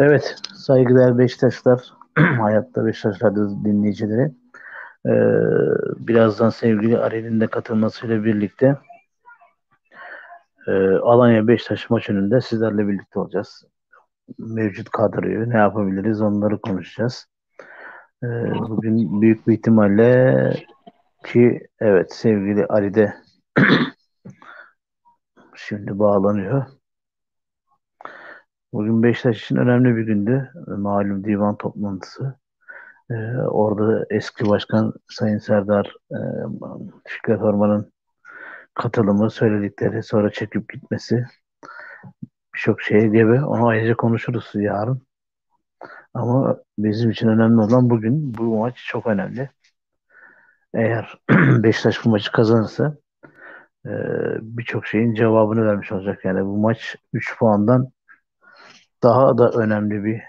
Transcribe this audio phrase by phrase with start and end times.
[0.00, 4.32] Evet, saygıdeğer Beşiktaşlar, hayatta Beşiktaş Radyo dinleyicileri.
[5.06, 5.10] Ee,
[6.08, 8.76] birazdan sevgili Ari'nin de katılmasıyla birlikte
[10.66, 13.64] e, Alanya Beşiktaş maç önünde sizlerle birlikte olacağız.
[14.38, 17.26] Mevcut kadroyu ne yapabiliriz onları konuşacağız.
[18.22, 18.26] Ee,
[18.68, 20.52] bugün büyük bir ihtimalle
[21.24, 23.14] ki evet sevgili Ali de
[25.54, 26.77] şimdi bağlanıyor.
[28.72, 30.52] Bugün Beşiktaş için önemli bir gündü.
[30.66, 32.34] Malum divan toplantısı.
[33.10, 36.18] Ee, orada eski başkan Sayın Serdar e,
[37.06, 37.92] Fikret Orman'ın
[38.74, 41.26] katılımı, söyledikleri, sonra çekip gitmesi
[42.54, 43.44] birçok şeye gebe.
[43.44, 45.02] Onu ayrıca konuşuruz yarın.
[46.14, 48.34] Ama bizim için önemli olan bugün.
[48.34, 49.50] Bu maç çok önemli.
[50.74, 51.18] Eğer
[51.62, 52.96] Beşiktaş bu maçı kazanırsa
[53.86, 53.90] e,
[54.42, 56.24] birçok şeyin cevabını vermiş olacak.
[56.24, 57.92] Yani bu maç 3 puandan
[59.02, 60.22] daha da önemli bir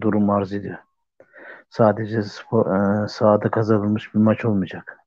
[0.00, 0.78] durum arz ediyor.
[1.70, 2.66] Sadece spor,
[3.04, 4.98] e, sahada kazanılmış bir maç olmayacak.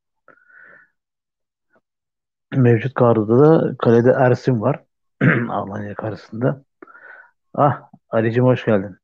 [2.51, 4.83] Mevcut kadroda da kalede Ersin var.
[5.49, 6.63] Almanya karşısında.
[7.53, 8.97] Ah Ali'cim hoş geldin.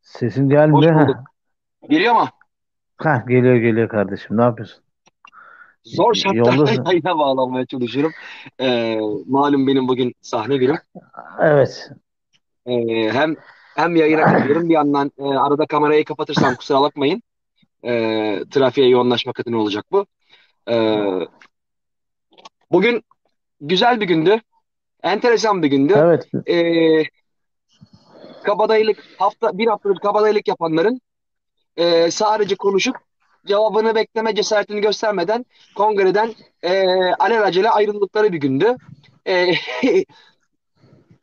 [0.00, 0.94] Sesin gelmiyor.
[0.94, 1.16] Hoş bulduk.
[1.88, 2.28] Geliyor mu?
[2.96, 4.36] Ha, geliyor geliyor kardeşim.
[4.36, 4.84] Ne yapıyorsun?
[5.84, 8.12] Zor şartlarda yayına bağlanmaya çalışıyorum.
[8.60, 10.76] Ee, malum benim bugün sahne günüm.
[11.40, 11.90] Evet.
[12.66, 13.36] Ee, hem
[13.76, 17.22] hem yayına katılıyorum bir yandan e, arada kamerayı kapatırsam kusura bakmayın.
[17.84, 17.90] E,
[18.50, 20.06] trafiğe yoğunlaşmak adına olacak bu.
[20.70, 20.76] E,
[22.72, 23.02] bugün
[23.60, 24.40] güzel bir gündü.
[25.02, 25.94] Enteresan bir gündü.
[25.96, 26.28] Evet.
[26.48, 26.56] E,
[28.44, 31.00] kabadayılık hafta bir haftadır kabadayılık yapanların
[31.76, 32.96] e, sadece konuşup
[33.46, 38.76] cevabını bekleme cesaretini göstermeden kongreden e, alelacele ayrıldıkları bir gündü.
[39.26, 39.52] E,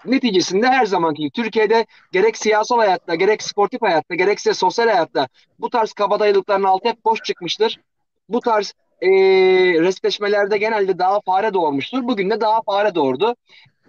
[0.06, 5.28] neticesinde her zamanki Türkiye'de gerek siyasal hayatta, gerek sportif hayatta, gerekse sosyal hayatta
[5.60, 7.80] bu tarz kabadayılıkların altı hep boş çıkmıştır.
[8.30, 9.10] Bu tarz e,
[9.82, 12.04] resleşmelerde genelde daha fare doğurmuştur.
[12.04, 13.36] Bugün de daha fare doğurdu.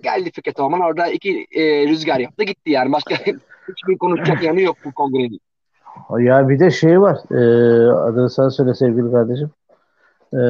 [0.02, 2.92] Geldi Fikret Orman orada iki e, rüzgar yaptı gitti yani.
[2.92, 3.14] Başka
[3.68, 5.40] hiçbir konuşacak yanı yok bu kongrenin.
[6.18, 7.18] Ya bir de şey var.
[7.30, 9.50] E, adını sen söyle sevgili kardeşim.
[10.34, 10.40] E,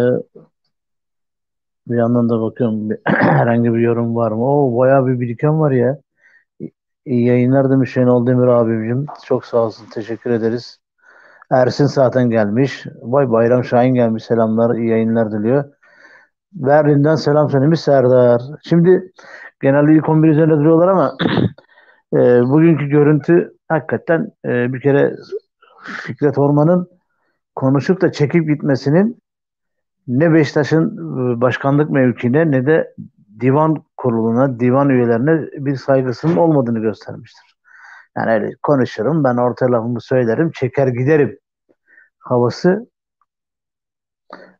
[1.88, 4.44] bir yandan da bakıyorum herhangi bir yorum var mı?
[4.44, 5.98] Oo bayağı bir biriken var ya.
[7.06, 9.06] İyi yayınlar demiş Şenol Demir abimcim.
[9.24, 9.86] Çok sağ olsun.
[9.94, 10.78] Teşekkür ederiz.
[11.50, 12.86] Ersin zaten gelmiş.
[13.02, 14.24] Vay Bayram Şahin gelmiş.
[14.24, 14.74] Selamlar.
[14.76, 15.64] iyi yayınlar diliyor.
[16.52, 18.42] Berlin'den selam söylemiş Serdar.
[18.62, 19.12] Şimdi
[19.62, 21.16] genelde ilk 11 üzerinde duruyorlar ama
[22.14, 25.16] e, bugünkü görüntü hakikaten e, bir kere
[25.82, 26.88] Fikret Orman'ın
[27.54, 29.22] konuşup da çekip gitmesinin
[30.08, 32.94] ne Beşiktaş'ın e, başkanlık mevkine ne de
[33.40, 37.56] divan kuruluna, divan üyelerine bir saygısının olmadığını göstermiştir.
[38.16, 41.38] Yani öyle konuşurum, ben orta lafımı söylerim, çeker giderim
[42.18, 42.86] havası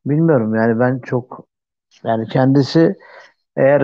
[0.06, 1.46] bilmiyorum yani ben çok
[2.04, 2.96] yani kendisi
[3.56, 3.80] eğer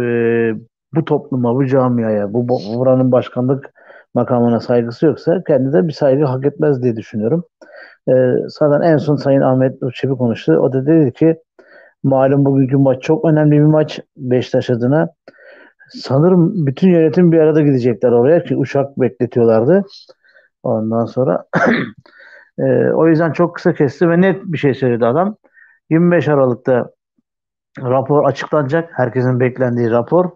[0.00, 0.60] e,
[0.94, 3.70] bu topluma, bu camiaya, bu buranın başkanlık
[4.14, 7.44] makamına saygısı yoksa kendi de bir saygı hak etmez diye düşünüyorum.
[8.08, 8.12] E,
[8.48, 10.52] zaten en son Sayın Ahmet Uçebi konuştu.
[10.52, 11.36] O da dedi ki
[12.02, 15.08] malum bugünkü maç çok önemli bir maç Beşiktaş adına.
[15.90, 19.84] Sanırım bütün yönetim bir arada gidecekler oraya ki uçak bekletiyorlardı.
[20.62, 21.44] Ondan sonra
[22.58, 25.36] e, o yüzden çok kısa kesti ve net bir şey söyledi adam.
[25.90, 26.90] 25 Aralık'ta
[27.78, 28.90] rapor açıklanacak.
[28.92, 30.30] Herkesin beklendiği rapor.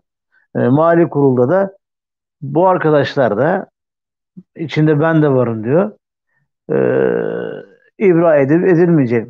[0.57, 1.77] E, Mali kurulda da
[2.45, 3.67] bu arkadaşlar da
[4.57, 5.93] içinde ben de varım diyor.
[6.71, 6.77] E,
[7.99, 9.29] ibra edip edilmeyecek.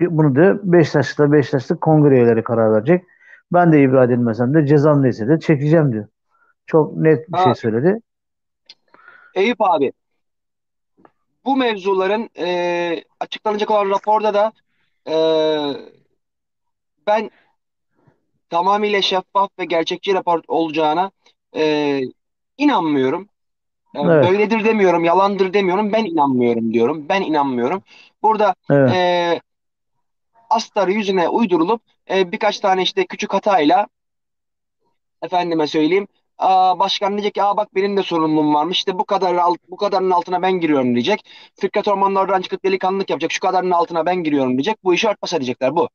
[0.00, 3.04] Bunu da Beşiktaş'ta Beşiktaş'ta kongre üyeleri karar verecek.
[3.52, 6.06] Ben de ibra edilmesem de cezam neyse de çekeceğim diyor.
[6.66, 7.54] Çok net bir şey ha.
[7.54, 8.00] şey söyledi.
[9.34, 9.92] Eyüp abi
[11.44, 14.52] bu mevzuların e, açıklanacak olan raporda da
[15.08, 15.14] e,
[17.06, 17.30] ben
[18.50, 21.10] tamamıyla şeffaf ve gerçekçi rapor olacağına
[21.56, 22.00] e,
[22.58, 23.28] inanmıyorum.
[23.94, 24.28] E, evet.
[24.28, 25.92] Böyledir demiyorum, yalandır demiyorum.
[25.92, 27.06] Ben inanmıyorum diyorum.
[27.08, 27.82] Ben inanmıyorum.
[28.22, 28.92] Burada evet.
[28.94, 29.40] e,
[30.50, 33.86] astarı yüzüne uydurulup e, birkaç tane işte küçük hatayla
[35.22, 36.08] efendime söyleyeyim
[36.38, 39.76] Aa, başkan diyecek ki Aa, bak benim de sorumluluğum varmış işte bu kadar alt, bu
[39.76, 41.24] kadarın altına ben giriyorum diyecek.
[41.60, 44.84] Fikret Orman'la oradan çıkıp delikanlılık yapacak şu kadarın altına ben giriyorum diyecek.
[44.84, 45.88] Bu işi örtbas edecekler bu.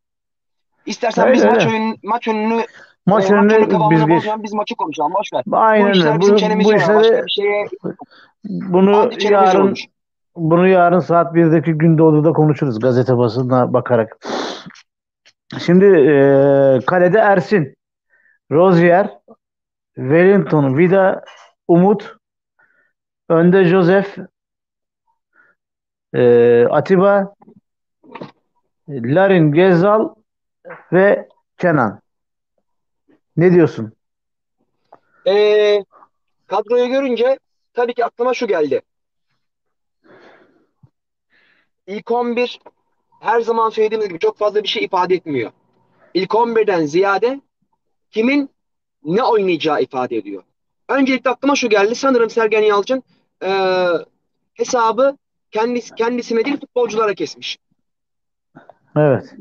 [0.86, 2.66] İstersen öyle, biz maç, oyun, maç önünü
[3.06, 4.30] Maç e, önünü biz geç.
[4.38, 5.44] Biz maçı konuşalım boş ver.
[5.52, 6.16] Aynen öyle.
[6.16, 7.66] Bu, bu, bu işleri, şeye
[8.44, 9.86] bunu yarın olmuş.
[10.36, 14.18] bunu yarın saat 1'deki Gündoğdu'da konuşuruz gazete basına bakarak.
[15.66, 16.16] Şimdi e,
[16.86, 17.76] kalede Ersin,
[18.52, 19.18] Rozier,
[19.96, 21.24] Wellington, Vida,
[21.68, 22.18] Umut,
[23.30, 24.18] Önde Joseph,
[26.14, 27.34] e, Atiba,
[28.90, 30.10] Larin, Gezal
[30.94, 31.28] ve
[31.58, 32.03] Kenan.
[33.38, 33.94] Ne diyorsun?
[35.28, 35.86] Ee,
[36.48, 37.40] kadroyu görünce
[37.74, 38.82] tabii ki aklıma şu geldi.
[41.88, 42.60] İlk 11
[43.20, 45.52] her zaman söylediğimiz gibi çok fazla bir şey ifade etmiyor.
[46.14, 47.42] İlk 11'den ziyade
[48.12, 48.50] kimin
[49.04, 50.44] ne oynayacağı ifade ediyor.
[50.90, 51.96] Öncelikle aklıma şu geldi.
[51.96, 53.04] Sanırım Sergen Yalçın
[53.44, 53.88] e,
[54.54, 55.18] hesabı
[55.52, 57.58] kendisi, kendisine değil futbolculara kesmiş.
[58.96, 59.34] Evet.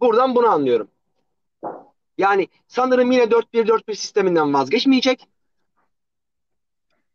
[0.00, 0.88] Buradan bunu anlıyorum.
[2.18, 5.28] Yani sanırım yine 4-1-4-1 sisteminden vazgeçmeyecek.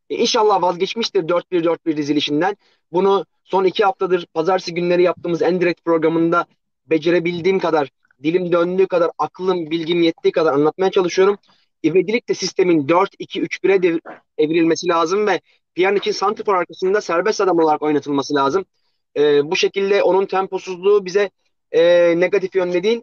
[0.09, 2.57] E, inşallah vazgeçmiştir 4-1-4-1 dizilişinden.
[2.91, 6.45] Bunu son iki haftadır pazartesi günleri yaptığımız Endirekt programında
[6.85, 7.89] becerebildiğim kadar,
[8.23, 11.37] dilim döndüğü kadar, aklım, bilgim yettiği kadar anlatmaya çalışıyorum.
[11.83, 13.99] İvedilik de sistemin 4-2-3-1'e dev-
[14.37, 15.41] evrilmesi lazım ve
[15.75, 18.65] Pjanic'in santrfor arkasında serbest adam olarak oynatılması lazım.
[19.17, 21.29] E, bu şekilde onun temposuzluğu bize
[21.71, 23.01] e, negatif yönde değil,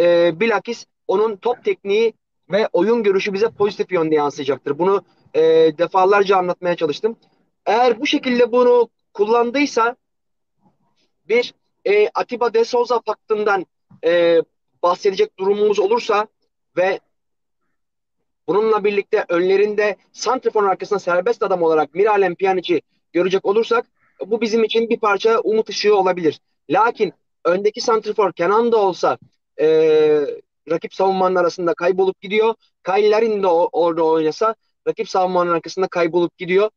[0.00, 2.14] e, bilakis onun top tekniği
[2.50, 4.78] ve oyun görüşü bize pozitif yönde yansıyacaktır.
[4.78, 5.04] Bunu
[5.34, 5.40] e,
[5.78, 7.16] defalarca anlatmaya çalıştım.
[7.66, 9.96] Eğer bu şekilde bunu kullandıysa
[11.28, 11.54] bir
[11.84, 13.66] e, Atiba de Souza paktından
[14.04, 14.42] e,
[14.82, 16.26] bahsedecek durumumuz olursa
[16.76, 17.00] ve
[18.48, 22.82] bununla birlikte önlerinde Santrifor'un arkasında serbest adam olarak Miralem Pjanic'i
[23.12, 23.86] görecek olursak
[24.26, 26.40] bu bizim için bir parça umut ışığı olabilir.
[26.70, 27.12] Lakin
[27.44, 29.18] öndeki Santrifor Kenan da olsa
[29.60, 29.66] e,
[30.70, 32.54] rakip savunmanın arasında kaybolup gidiyor.
[32.86, 34.54] Kyle Larin de orada oynasa
[34.88, 36.70] rakip savunmanın arkasında kaybolup gidiyor.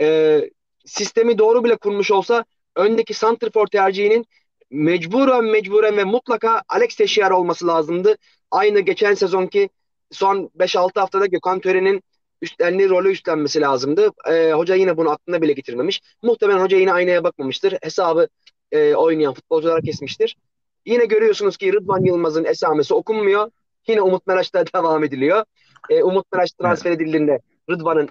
[0.00, 0.40] E,
[0.84, 2.44] sistemi doğru bile kurmuş olsa
[2.76, 4.26] öndeki Santrifor tercihinin
[4.70, 8.16] mecburen mecburen ve mutlaka Alex Teixeira olması lazımdı.
[8.50, 9.68] Aynı geçen sezonki
[10.10, 12.02] son 5-6 haftada Gökhan Tören'in
[12.42, 14.10] üstlendiği rolü üstlenmesi lazımdı.
[14.30, 16.00] E, hoca yine bunu aklına bile getirmemiş.
[16.22, 17.78] Muhtemelen hoca yine aynaya bakmamıştır.
[17.82, 18.28] Hesabı
[18.72, 20.36] e, oynayan futbolculara kesmiştir.
[20.86, 23.50] Yine görüyorsunuz ki Rıdvan Yılmaz'ın esamesi okunmuyor.
[23.88, 25.44] Yine Umut Meraş'ta devam ediliyor.
[25.90, 27.40] E, Umut Meraş transfer edildiğinde
[27.70, 28.08] Rıdvan'ın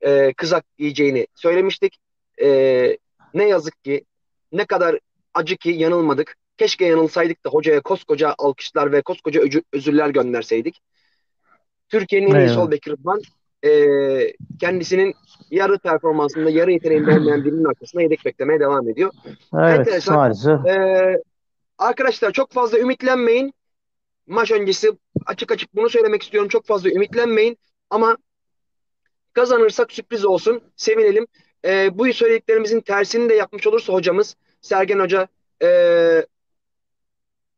[0.00, 1.98] e, kızak yiyeceğini söylemiştik.
[2.42, 2.48] E,
[3.34, 4.04] ne yazık ki
[4.52, 4.98] ne kadar
[5.34, 6.36] acı ki yanılmadık.
[6.56, 9.42] Keşke yanılsaydık da hocaya koskoca alkışlar ve koskoca
[9.72, 10.80] özürler gönderseydik.
[11.88, 13.20] Türkiye'nin en iyi sol beki Rıdvan
[13.64, 13.70] e,
[14.60, 15.14] kendisinin
[15.50, 19.10] yarı performansında, yarı yeteneğinde olmayan birinin arkasında yedek beklemeye devam ediyor.
[19.54, 20.16] Evet Enteresan.
[20.16, 20.66] maalesef.
[20.66, 21.22] Ee,
[21.78, 23.54] arkadaşlar çok fazla ümitlenmeyin.
[24.26, 24.92] Maç öncesi
[25.26, 26.48] açık açık bunu söylemek istiyorum.
[26.48, 27.58] Çok fazla ümitlenmeyin.
[27.90, 28.16] Ama
[29.32, 30.62] kazanırsak sürpriz olsun.
[30.76, 31.26] Sevinelim.
[31.64, 35.28] Ee, bu söylediklerimizin tersini de yapmış olursa hocamız, Sergen Hoca
[35.62, 36.26] ee,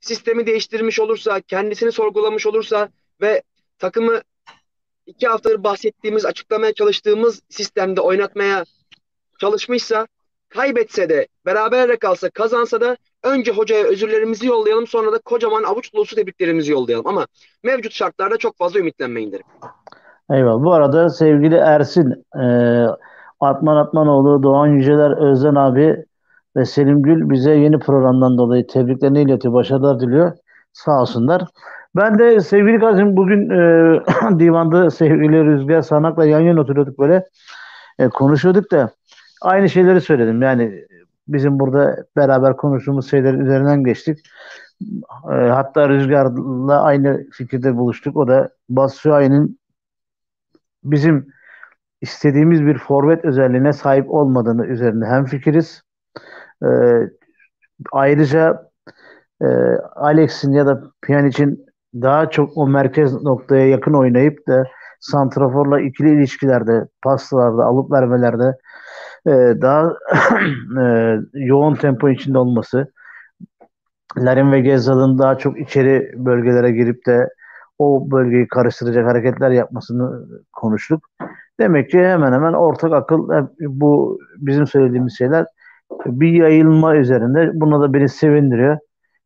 [0.01, 2.89] sistemi değiştirmiş olursa, kendisini sorgulamış olursa
[3.21, 3.43] ve
[3.79, 4.23] takımı
[5.07, 8.65] iki haftadır bahsettiğimiz, açıklamaya çalıştığımız sistemde oynatmaya
[9.41, 10.07] çalışmışsa
[10.51, 16.17] kaybetse de beraber kalsa kazansa da önce hocaya özürlerimizi yollayalım sonra da kocaman avuç dolusu
[16.17, 17.27] tebriklerimizi yollayalım ama
[17.65, 19.47] mevcut şartlarda çok fazla ümitlenmeyin derim.
[20.31, 20.65] Eyvallah.
[20.65, 22.45] Bu arada sevgili Ersin, e,
[23.41, 26.05] Atman Atmanoğlu, Doğan Yüceler, Özden abi
[26.57, 30.33] ve Selim Gül bize yeni programdan dolayı tebriklerini iletiyor, başarılar diliyor.
[30.73, 31.45] Sağ olsunlar.
[31.97, 37.29] Ben de sevgili Kazım bugün e, divanda sevgili Rüzgar Sanak'la yan yana oturuyorduk böyle.
[37.99, 38.91] E, konuşuyorduk da
[39.41, 40.43] aynı şeyleri söyledim.
[40.43, 40.85] Yani
[41.29, 44.19] bizim burada beraber konuştuğumuz şeyler üzerinden geçtik.
[45.33, 48.17] E, hatta Rüzgar'la aynı fikirde buluştuk.
[48.17, 49.61] O da Batshuayi'nin
[50.85, 51.27] bizim
[52.01, 55.83] istediğimiz bir forvet özelliğine sahip olmadığını üzerinde hemfikiriz.
[56.65, 56.67] Ee,
[57.93, 58.71] ayrıca
[59.43, 59.47] e,
[59.97, 64.65] Alex'in ya da Pjanic'in daha çok o merkez noktaya yakın oynayıp da
[65.01, 68.57] santraforla ikili ilişkilerde, paslarda, alıp vermelerde
[69.27, 69.31] e,
[69.63, 69.93] daha
[70.83, 72.93] e, yoğun tempo içinde olması,
[74.19, 77.29] Larin ve Gezzal'ın daha çok içeri bölgelere girip de
[77.79, 81.05] o bölgeyi karıştıracak hareketler yapmasını konuştuk.
[81.61, 85.47] Demek ki hemen hemen ortak akıl hep bu bizim söylediğimiz şeyler
[86.07, 87.51] bir yayılma üzerinde.
[87.55, 88.79] Buna da beni sevindiriyor.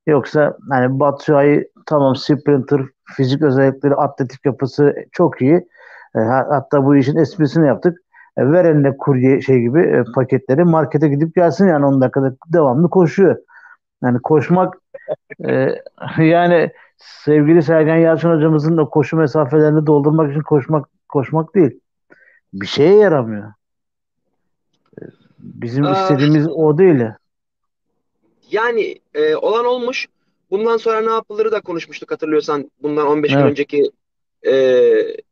[0.06, 2.80] Yoksa hani Batshuayi tamam sprinter,
[3.16, 5.68] fizik özellikleri, atletik yapısı çok iyi.
[6.16, 7.98] E, ha- hatta bu işin esprisini yaptık.
[8.36, 12.90] E, ver eline kurye şey gibi e, paketleri markete gidip gelsin yani 10 dakikada devamlı
[12.90, 13.36] koşuyor.
[14.02, 14.74] Yani koşmak
[15.48, 15.68] e,
[16.18, 21.80] yani sevgili Sergen Yalçın hocamızın da koşu mesafelerini doldurmak için koşmak koşmak değil.
[22.52, 23.52] Bir şeye yaramıyor.
[25.38, 25.92] Bizim Aa.
[25.92, 27.04] istediğimiz o değil.
[28.50, 30.06] Yani e, olan olmuş.
[30.50, 33.50] Bundan sonra ne yapılırı da konuşmuştuk hatırlıyorsan bundan 15 gün Evet.
[33.50, 33.90] önceki
[34.42, 34.52] e,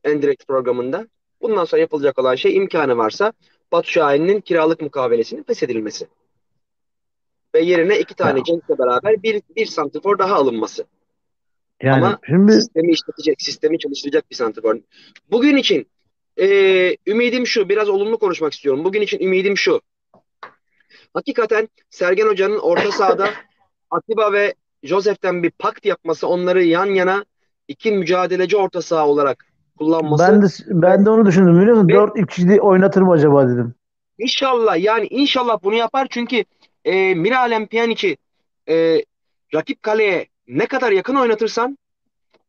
[0.04, 1.06] Endirect programında.
[1.42, 3.32] Bundan sonra yapılacak olan şey imkanı varsa
[3.72, 6.06] Batu Şahin'in kiralık mukavelesinin feshedilmesi.
[7.54, 8.44] Ve yerine iki tane Ya.
[8.44, 10.86] Cenk'le beraber bir, bir santifor daha alınması.
[11.82, 14.78] Yani Ama şimdi sistemi işletecek, sistemi çalıştıracak bir santifor.
[15.30, 15.86] Bugün için
[16.40, 16.46] e,
[17.06, 18.84] ümidim şu, biraz olumlu konuşmak istiyorum.
[18.84, 19.80] Bugün için ümidim şu.
[21.14, 23.30] Hakikaten Sergen Hoca'nın orta sahada
[23.90, 27.24] Atiba ve Josef'ten bir pakt yapması, onları yan yana
[27.68, 29.51] iki mücadeleci orta saha olarak
[29.84, 30.24] kullanması.
[30.32, 30.46] ben de
[30.82, 31.88] ben de onu düşündüm biliyor musun?
[31.88, 33.74] Ve- 4-2'de oynatır mı acaba dedim.
[34.18, 36.44] İnşallah yani inşallah bunu yapar çünkü
[36.84, 38.16] e, Miralem Pjanic'i
[38.68, 39.04] e,
[39.54, 41.78] rakip kaleye ne kadar yakın oynatırsan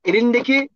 [0.05, 0.69] elindeki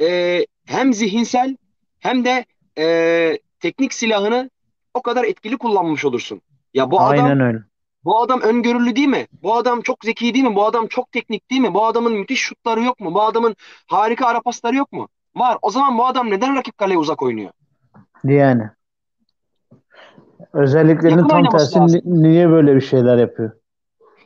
[0.00, 1.56] e, hem zihinsel
[2.00, 2.44] hem de
[2.78, 4.50] e, teknik silahını
[4.94, 6.40] o kadar etkili kullanmış olursun.
[6.74, 7.58] Ya bu adam Aynen öyle.
[8.04, 9.26] bu adam öngörülü değil mi?
[9.42, 10.54] Bu adam çok zeki değil mi?
[10.54, 11.74] Bu adam çok teknik değil mi?
[11.74, 13.14] Bu adamın müthiş şutları yok mu?
[13.14, 13.56] Bu adamın
[13.86, 15.08] harika ara pasları yok mu?
[15.36, 15.58] Var.
[15.62, 17.50] O zaman bu adam neden rakip kaleye uzak oynuyor?
[18.24, 18.70] Yani.
[20.52, 22.00] Özelliklerinin Yakın tam tersi lazım.
[22.04, 23.52] niye böyle bir şeyler yapıyor?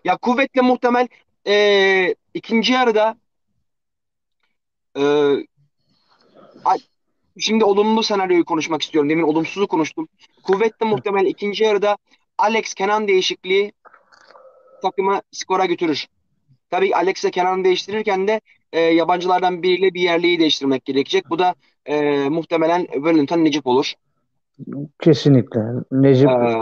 [0.04, 1.08] Ya kuvvetle muhtemel
[1.46, 3.16] e, ikinci yarıda
[4.98, 5.02] e,
[7.38, 9.10] şimdi olumlu senaryoyu konuşmak istiyorum.
[9.10, 10.08] Demin olumsuzu konuştum.
[10.42, 11.96] Kuvvetle muhtemel ikinci yarıda
[12.38, 13.72] Alex Kenan değişikliği
[14.82, 16.06] takımı skora götürür.
[16.70, 18.40] Tabii Alex ile Kenan'ı değiştirirken de
[18.74, 21.30] e, yabancılardan biriyle bir yerliyi değiştirmek gerekecek.
[21.30, 21.54] Bu da
[21.86, 23.92] e, muhtemelen Wellington Necip olur.
[25.00, 25.60] Kesinlikle.
[25.92, 26.56] Necip E,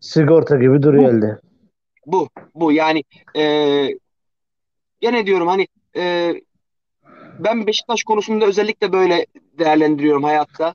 [0.00, 1.38] sigorta gibi duruyor bu, elde.
[2.06, 3.04] bu, bu yani
[3.36, 3.44] e,
[5.00, 5.66] gene diyorum hani
[5.96, 6.34] e,
[7.38, 9.26] ben Beşiktaş konusunda özellikle böyle
[9.58, 10.74] değerlendiriyorum hayatta.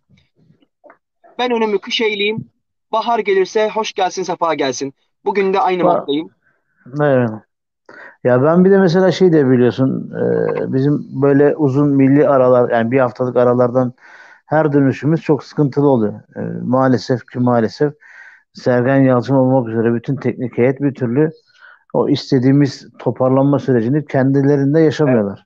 [1.40, 2.50] Ben önümü kış eğleyeyim.
[2.92, 4.94] Bahar gelirse hoş gelsin, sefa gelsin.
[5.26, 6.30] Bugün de aynı Ba- moddayım.
[7.02, 7.30] Evet.
[8.28, 12.92] Ya ben bir de mesela şey de biliyorsun e, bizim böyle uzun milli aralar yani
[12.92, 13.94] bir haftalık aralardan
[14.46, 16.14] her dönüşümüz çok sıkıntılı oluyor.
[16.14, 17.94] E, maalesef ki maalesef
[18.54, 21.32] Sergen Yalçın olmak üzere bütün teknik heyet bir türlü
[21.94, 24.86] o istediğimiz toparlanma sürecini kendilerinde Evet.
[24.86, 25.46] yaşamıyorlar.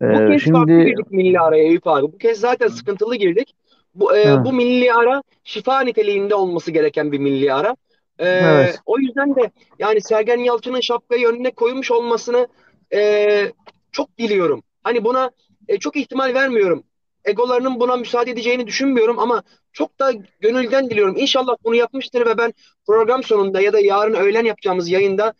[0.00, 2.02] Bu E, kez farklı şimdi girdik milli araya Eyüp abi.
[2.02, 3.54] Bu kez zaten sıkıntılı girdik.
[3.94, 7.76] Bu, e, bu milli ara şifa niteliğinde olması gereken bir milli ara.
[8.18, 8.78] E, evet.
[8.86, 12.48] o yüzden de yani Sergen Yalçın'ın şapkayı önüne koymuş olmasını
[12.94, 13.52] e,
[13.92, 14.62] çok diliyorum.
[14.82, 15.30] Hani buna
[15.68, 16.82] e, çok ihtimal vermiyorum.
[17.24, 21.16] Egolarının buna müsaade edeceğini düşünmüyorum ama çok da gönülden diliyorum.
[21.16, 22.52] İnşallah bunu yapmıştır ve ben
[22.86, 25.32] program sonunda ya da yarın öğlen yapacağımız yayında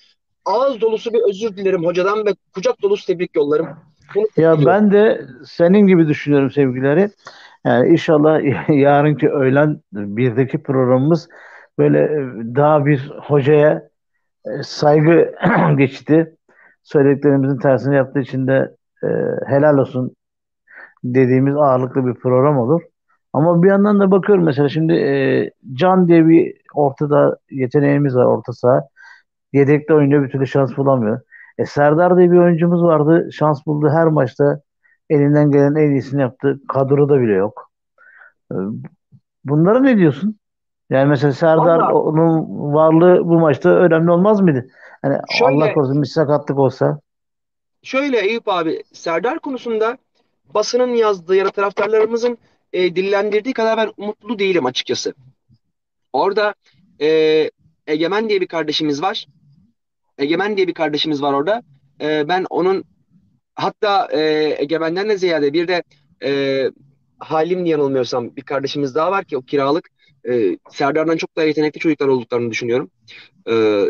[0.44, 3.68] ağız dolusu bir özür dilerim hocadan ve kucak dolusu tebrik yollarım.
[4.14, 4.66] Bunu Ya diliyorum.
[4.66, 7.10] ben de senin gibi düşünüyorum sevgileri.
[7.64, 11.28] Yani inşallah yarınki öğlen birdeki programımız
[11.78, 12.18] böyle e,
[12.56, 13.88] daha bir hocaya
[14.46, 15.34] e, saygı
[15.78, 16.36] geçti.
[16.82, 19.08] Söylediklerimizin tersini yaptığı için de e,
[19.46, 20.16] helal olsun
[21.04, 22.82] dediğimiz ağırlıklı bir program olur.
[23.32, 28.52] Ama bir yandan da bakıyorum mesela şimdi e, Can diye bir ortada yeteneğimiz var orta
[28.52, 28.88] saha.
[29.52, 31.20] Yedekte oynuyor bir türlü şans bulamıyor.
[31.58, 33.28] E, Serdar diye bir oyuncumuz vardı.
[33.32, 34.60] Şans buldu her maçta.
[35.10, 36.60] Elinden gelen en iyisini yaptı.
[36.68, 37.70] Kadroda bile yok.
[38.52, 38.56] E,
[39.44, 40.38] bunlara ne diyorsun?
[40.90, 44.68] Yani mesela Serdar Valla onun varlığı bu maçta önemli olmaz mıydı?
[45.04, 47.00] Allah şöyle korusun bir sakatlık olsa.
[47.82, 49.98] şöyle Eyüp abi Serdar konusunda
[50.54, 52.38] basının yazdığı ya da taraftarlarımızın
[52.72, 55.14] e, dillendirdiği kadar ben umutlu değilim açıkçası.
[56.12, 56.54] Orada
[57.00, 57.50] e,
[57.86, 59.26] Egemen diye bir kardeşimiz var.
[60.18, 61.62] Egemen diye bir kardeşimiz var orada.
[62.00, 62.84] E, ben onun
[63.54, 64.20] hatta e,
[64.58, 65.82] Egemen'den de ziyade bir de
[66.24, 66.70] e,
[67.18, 69.90] Halim diye yanılmıyorsam bir kardeşimiz daha var ki o kiralık.
[70.28, 72.90] E, Serdar'dan çok daha yetenekli çocuklar olduklarını düşünüyorum.
[73.50, 73.84] E,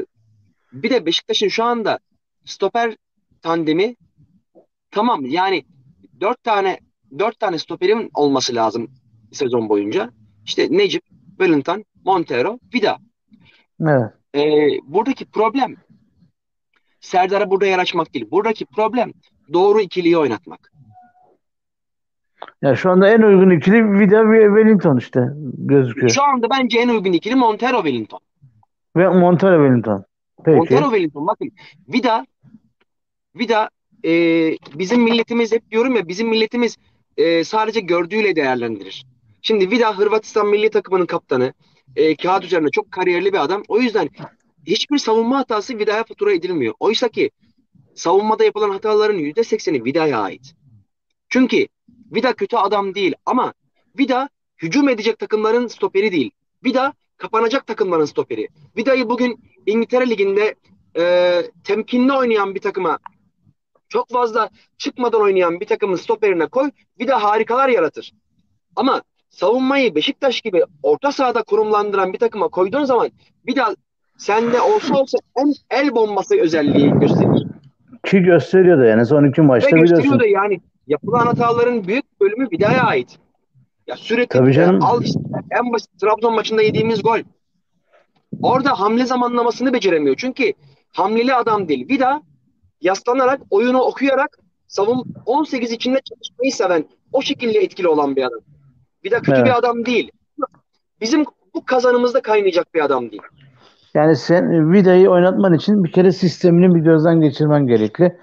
[0.73, 1.99] bir de Beşiktaş'ın şu anda
[2.45, 2.97] stoper
[3.43, 3.97] tandemi
[4.91, 5.65] tamam yani
[6.21, 6.79] dört tane
[7.19, 8.91] dört tane stoperin olması lazım
[9.33, 10.11] sezon boyunca.
[10.45, 12.99] İşte Necip, Wellington, Montero, Vida.
[13.81, 14.13] Evet.
[14.35, 14.43] E,
[14.83, 15.77] buradaki problem
[17.01, 18.31] Serdar'a burada yer açmak değil.
[18.31, 19.13] Buradaki problem
[19.53, 20.73] doğru ikiliyi oynatmak.
[22.63, 25.21] Ya şu anda en uygun ikili Vida ve Wellington işte
[25.59, 26.09] gözüküyor.
[26.09, 28.21] Şu anda bence en uygun ikili Montero Wellington.
[28.97, 30.05] Ve Montero Wellington.
[30.47, 30.83] Montero Peki.
[30.83, 31.51] Wellington bakın
[31.89, 32.27] Vida
[33.35, 33.71] Vida
[34.05, 34.11] e,
[34.75, 36.77] bizim milletimiz hep diyorum ya bizim milletimiz
[37.17, 39.07] e, sadece gördüğüyle değerlendirir.
[39.43, 41.53] Şimdi Vida Hırvatistan milli takımının kaptanı.
[41.97, 43.63] E, kağıt üzerinde çok kariyerli bir adam.
[43.69, 44.09] O yüzden
[44.67, 46.75] hiçbir savunma hatası Vida'ya fatura edilmiyor.
[46.81, 47.31] Oysa ki
[47.95, 50.55] savunmada yapılan hataların %80'i Vida'ya ait.
[51.29, 51.67] Çünkü
[52.15, 53.53] Vida kötü adam değil ama
[53.99, 54.29] Vida
[54.63, 56.31] hücum edecek takımların stoperi değil.
[56.65, 58.49] Vida kapanacak takımların stoperi.
[58.77, 60.55] Vida'yı bugün İngiltere Ligi'nde
[60.99, 62.99] e, temkinli oynayan bir takıma
[63.89, 68.13] çok fazla çıkmadan oynayan bir takımın stoperine koy de harikalar yaratır.
[68.77, 73.11] Ama savunmayı Beşiktaş gibi orta sahada kurumlandıran bir takıma koyduğun zaman
[73.57, 73.75] daha
[74.17, 77.47] sende olsa olsa en el bombası özelliği gösterir.
[78.07, 79.97] Ki gösteriyordu yani son iki maçta Ve biliyorsun.
[79.97, 83.19] gösteriyordu yani yapılan hataların büyük bölümü Vida'ya ait.
[83.87, 84.83] Ya sürekli Tabii canım.
[84.83, 87.19] al işte en basit Trabzon maçında yediğimiz gol.
[88.43, 90.17] Orada hamle zamanlamasını beceremiyor.
[90.19, 90.53] Çünkü
[90.93, 91.89] hamleli adam değil.
[91.89, 92.23] Vida
[92.81, 98.41] yaslanarak, oyunu okuyarak savun 18 içinde çalışmayı seven, o şekilde etkili olan bir adam.
[99.05, 99.47] Vida kötü Evet.
[99.47, 100.11] bir adam değil.
[101.01, 103.23] Bizim bu kazanımızda kaynayacak bir adam değil.
[103.95, 108.19] Yani sen Vida'yı oynatman için bir kere sistemini bir gözden geçirmen gerekli.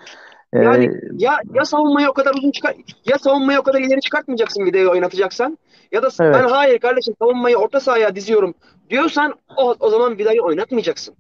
[0.56, 4.66] Ee, Yani ya ya savunmayı o kadar uzun çıkar ya savunmayı o kadar ileri çıkartmayacaksın
[4.66, 5.58] videoyu oynatacaksan
[5.92, 6.36] ya da Evet.
[6.36, 8.54] ben hayır kardeşim savunmayı orta sahaya diziyorum
[8.90, 11.16] diyorsan o, o zaman vidayı oynatmayacaksın.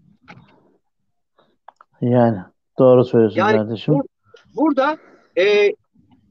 [2.01, 2.37] yani
[2.79, 3.93] doğru söylüyorsun Yani kardeşim.
[3.93, 4.07] bu-
[4.55, 4.97] burada
[5.37, 5.71] e,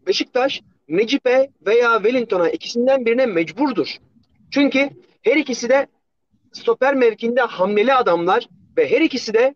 [0.07, 3.97] Beşiktaş Necip'e veya Wellington'a ikisinden birine mecburdur.
[4.51, 4.91] Çünkü
[5.23, 5.87] her ikisi de
[6.53, 9.55] stoper mevkinde hamleli adamlar ve her ikisi de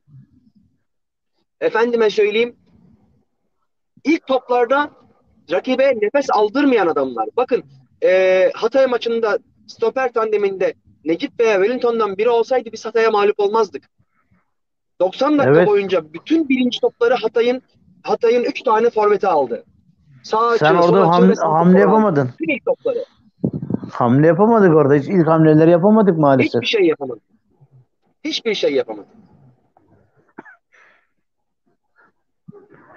[1.60, 2.56] efendime söyleyeyim
[4.04, 4.90] ilk toplarda
[5.52, 7.28] rakibe nefes aldırmayan adamlar.
[7.36, 7.62] Bakın
[8.04, 10.74] e, Hatay maçında stoper tandeminde
[11.04, 13.82] Necip veya Wellington'dan biri olsaydı biz Hatay'a mağlup olmazdık.
[15.00, 15.68] 90 dakika Evet.
[15.68, 17.62] boyunca bütün birinci topları Hatay'ın
[18.02, 19.64] Hatay'ın 3 tane forveti aldı.
[20.22, 22.30] Sağ açı, Sen sol orada açı ham- sağ hamle yapamadın.
[22.40, 23.04] Bütün ilk topları.
[23.92, 24.94] Hamle yapamadık orada.
[24.94, 26.62] Hiç ilk hamleleri yapamadık maalesef.
[26.62, 27.20] Hiçbir şey yapamadı.
[28.24, 29.06] Hiçbir şey yapamadı.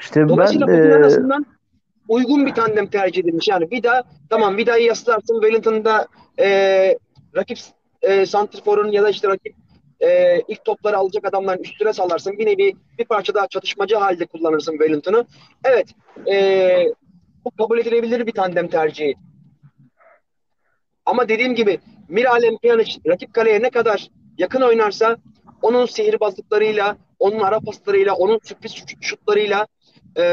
[0.02, 1.46] İşte ben Dolayısıyla bugün e, en azından
[2.08, 3.48] uygun bir tandem tercih edilmiş.
[3.48, 6.08] Yani Vida tamam Vida'yı yaslarsın Wellington'da
[6.40, 6.48] e,
[7.36, 7.60] rakip
[8.02, 9.56] e, Santrifor'un ya da işte rakip
[10.00, 12.38] e, ilk topları alacak adamların üstüne salarsın.
[12.38, 15.26] Bir nevi bir parça daha çatışmacı halde kullanırsın Wellington'u.
[15.64, 15.88] Evet
[16.32, 16.86] e,
[17.46, 19.16] bu kabul edilebilir bir tandem tercihi.
[21.06, 25.18] Ama dediğim gibi Miralem Pjanic rakip kaleye ne kadar yakın oynarsa
[25.62, 29.68] onun sihirbazlıklarıyla, onun ara paslarıyla, onun sürpriz şut- şutlarıyla
[30.18, 30.24] e,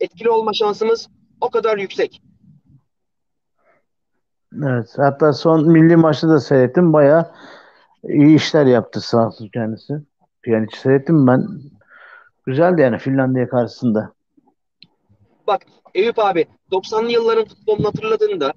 [0.00, 1.08] etkili olma şansımız
[1.40, 2.22] o kadar yüksek.
[4.62, 6.92] evet hatta son milli maçta da seyrettim.
[6.92, 7.30] Bayağı
[8.08, 9.94] iyi işler yaptı olsun kendisi.
[10.42, 11.48] Pjanic seyrettim ben.
[12.46, 14.12] Güzeldi yani Finlandiya karşısında.
[15.46, 15.62] Bak
[15.94, 18.52] Eyüp abi 90'lı yılların futbolunu hatırladığında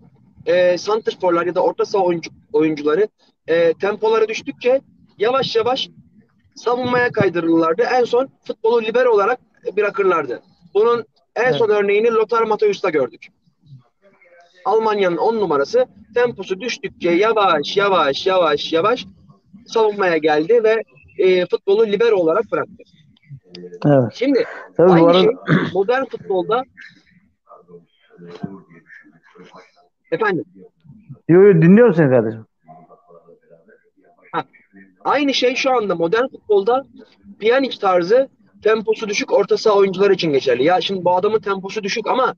[0.46, 3.08] e, santrforlar ya da orta saha oyuncu, oyuncuları
[3.48, 4.82] e, tempoları düştükçe
[5.18, 5.90] yavaş yavaş
[6.56, 7.84] savunmaya kaydırırlardı.
[7.94, 9.40] En son futbolu libero olarak
[9.78, 10.42] bırakırlardı.
[10.78, 13.28] Bunun en son örneğini Lothar Matthäus'ta gördük.
[14.66, 19.06] Almanya'nın 10 numarası temposu düştükçe yavaş yavaş yavaş yavaş
[19.68, 20.84] savunmaya geldi ve
[21.18, 22.84] e, futbolu libero olarak bıraktı.
[23.86, 24.14] Evet.
[24.14, 24.46] Şimdi
[24.78, 25.30] Tabii aynı arada şey
[25.74, 26.64] modern futbolda
[30.12, 30.46] efendim
[31.28, 32.46] yo, yo, dinliyorum seni kardeşim.
[35.06, 36.86] aynı şey şu anda modern futbolda
[37.40, 38.30] Pjanic tarzı
[38.72, 40.64] temposu düşük orta saha oyuncular için geçerli.
[40.64, 42.36] Ya şimdi bu adamın temposu düşük ama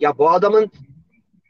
[0.00, 0.70] ya bu adamın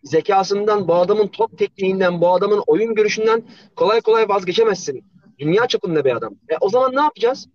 [0.05, 3.43] zekasından, bu adamın top tekniğinden, bu adamın oyun görüşünden
[3.77, 5.05] kolay kolay vazgeçemezsin.
[5.39, 6.33] Dünya çapında bir adam.
[6.49, 7.49] E, o zaman ne yapacağız?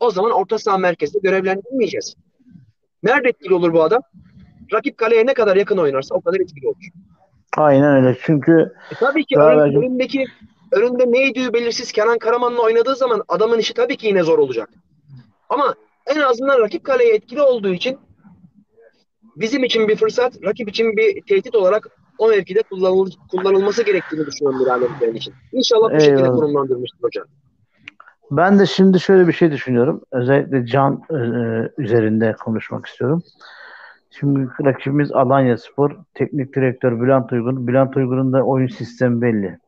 [0.00, 2.14] O zaman orta saha merkezde görevlendirmeyeceğiz.
[3.02, 4.02] Nerede etkili olur bu adam?
[4.72, 6.84] Rakip kaleye ne kadar yakın oynarsa o kadar etkili olur.
[7.56, 8.16] Aynen öyle.
[8.22, 10.24] Çünkü E, tabii ki Daha önün- belki- önündeki
[10.72, 14.70] önünde neydi belirsiz Kenan Karaman'la oynadığı zaman adamın işi tabii ki yine zor olacak.
[15.48, 15.74] Ama
[16.06, 17.98] en azından rakip kaleye etkili olduğu için
[19.36, 24.70] bizim için bir fırsat, rakip için bir tehdit olarak o mevkide kullanıl kullanılması gerektiğini düşünüyorum
[24.70, 25.34] alem için.
[25.52, 26.34] İnşallah bu şekilde Eyvallah.
[26.34, 27.24] konumlandırmıştır hocam.
[28.30, 30.02] Ben de şimdi şöyle bir şey düşünüyorum.
[30.12, 31.18] Özellikle Can e,
[31.78, 33.22] üzerinde konuşmak istiyorum.
[34.10, 35.96] Şimdi rakibimiz Alanya Spor.
[36.14, 37.66] Teknik direktör Bülent Uygun.
[37.66, 39.58] Bülent Uygun'un da oyun sistemi belli.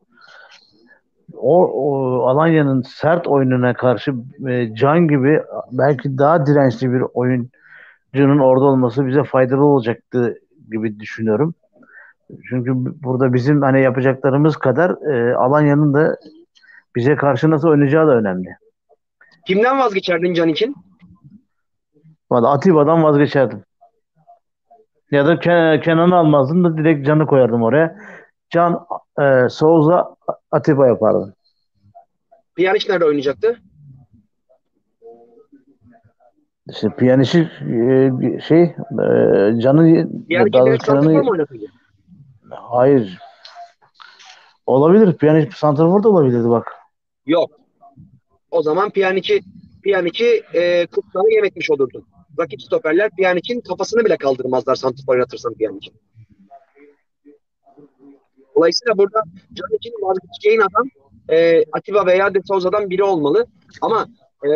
[1.37, 4.13] O, o Alanya'nın sert oyununa karşı
[4.49, 5.41] e, Can gibi
[5.71, 10.37] belki daha dirençli bir oyuncunun orada olması bize faydalı olacaktı
[10.71, 11.55] gibi düşünüyorum.
[12.49, 16.17] Çünkü burada bizim hani yapacaklarımız kadar e, Alanya'nın da
[16.95, 18.49] bize karşı nasıl oynayacağı da önemli.
[19.47, 20.75] Kimden vazgeçerdin Can için?
[22.31, 23.63] Valla Atiba'dan vazgeçerdim.
[25.11, 27.95] Ya da Ken- Kenan'ı almazdım da direkt Can'ı koyardım oraya.
[28.51, 28.85] Can
[29.21, 30.15] e, Souza
[30.51, 31.33] Atiba yapardım.
[32.55, 33.59] Pjanic nerede oynayacaktı?
[36.69, 38.75] İşte Pjanic'i e, şey e,
[39.61, 40.07] Can'ı
[41.29, 41.71] oynatacak?
[42.49, 43.19] hayır.
[44.65, 45.17] Olabilir.
[45.17, 46.71] Pjanic santrafor da olabilirdi bak.
[47.25, 47.51] Yok.
[48.51, 49.41] O zaman Pjanic'i
[49.83, 52.07] Pjanic'i e, kurtlarına yem etmiş olurdun.
[52.39, 55.91] rakip stoperler Pjanic'in kafasını bile kaldırmazlar santrfor yaratırsan Pjanic.
[58.55, 60.87] Dolayısıyla burada Canic'in vazgeçeceğin adam
[61.29, 63.45] e, Atiba veya De Souza'dan biri olmalı.
[63.81, 64.07] Ama
[64.47, 64.49] e,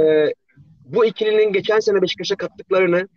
[0.86, 3.08] bu ikilinin geçen sene Beşiktaş'a kattıklarını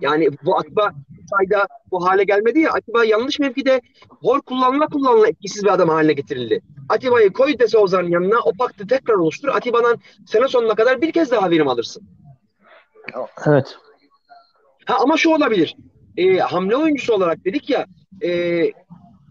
[0.00, 0.92] yani bu Atiba
[1.30, 3.80] sayda bu hale gelmedi ya Atiba yanlış mevkide
[4.22, 6.60] hor kullanıla kullanıla etkisiz bir adam haline getirildi.
[6.88, 9.48] Atiba'yı koy De Souza'nın yanına o paktı tekrar oluştur.
[9.48, 12.02] Atiba'dan sene sonuna kadar bir kez daha verim alırsın.
[13.46, 13.76] Evet.
[14.84, 15.76] Ha ama şu olabilir.
[16.16, 17.86] E, hamle oyuncusu olarak dedik ya
[18.22, 18.30] e,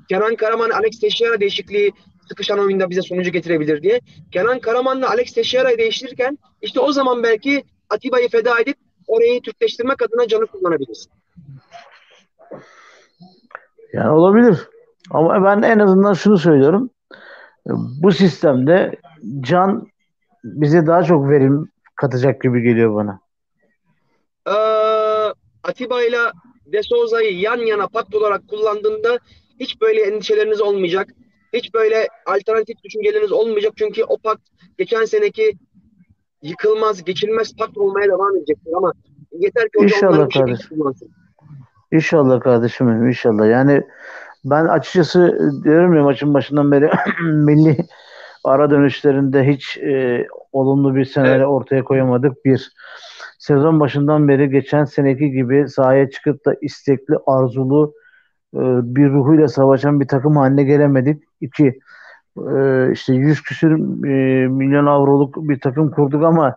[0.09, 1.91] Kenan Karaman, Alex Teixeira değişikliği
[2.27, 4.01] sıkışan oyunda bize sonucu getirebilir diye.
[4.31, 10.27] Kenan Karaman'la Alex Teixeira'yı değiştirirken işte o zaman belki Atiba'yı feda edip orayı Türkleştirmek adına
[10.27, 11.11] canı kullanabilirsin.
[13.93, 14.57] Yani olabilir.
[15.11, 16.89] Ama ben en azından şunu söylüyorum.
[18.01, 18.95] Bu sistemde
[19.39, 19.87] Can
[20.43, 23.19] bize daha çok verim katacak gibi geliyor bana.
[24.47, 26.17] Ee, Atiba ile
[26.65, 29.19] De Souza'yı yan yana pakt olarak kullandığında
[29.59, 31.09] hiç böyle endişeleriniz olmayacak.
[31.53, 33.73] Hiç böyle alternatif düşünceleriniz olmayacak.
[33.75, 34.41] Çünkü o pakt
[34.77, 35.57] geçen seneki
[36.41, 38.93] yıkılmaz, geçilmez pakt olmaya devam edecektir ama
[39.31, 40.79] yeter ki İnşallah kardeşim.
[41.91, 43.49] İnşallah kardeşim inşallah.
[43.49, 43.83] Yani
[44.45, 46.89] ben açıkçası diyorum ya maçın başından beri
[47.23, 47.77] milli
[48.43, 51.47] ara dönüşlerinde hiç e, olumlu bir senaryo evet.
[51.47, 52.45] ortaya koyamadık.
[52.45, 52.71] Bir
[53.39, 57.93] sezon başından beri geçen seneki gibi sahaya çıkıp da istekli, arzulu
[58.53, 58.59] e,
[58.95, 61.23] bir ruhuyla savaşan bir takım haline gelemedik.
[61.41, 61.79] İki,
[62.37, 63.71] e, işte 100 küsür
[64.07, 66.55] e, milyon avroluk bir takım kurduk ama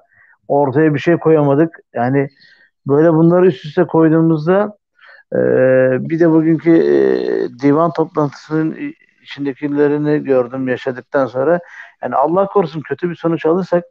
[0.48, 1.78] ortaya bir şey koyamadık.
[1.94, 2.28] Yani
[2.86, 4.80] böyle bunları üst üste koyduğumuzda
[6.00, 6.70] bir de bugünkü
[7.62, 8.76] divan toplantısının
[9.22, 11.60] içindekilerini gördüm yaşadıktan sonra.
[12.02, 13.84] Yani Allah korusun kötü bir sonuç alırsak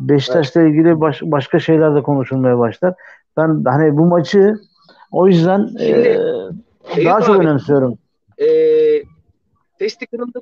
[0.00, 2.94] Beşiktaş'la ilgili baş, başka şeyler de konuşulmaya başlar.
[3.36, 4.54] Ben hani bu maçı
[5.12, 6.18] o yüzden Şimdi, e,
[6.84, 7.98] daha çok abi, önemsiyorum.
[8.38, 8.46] E,
[9.78, 10.40] testi kırıldı.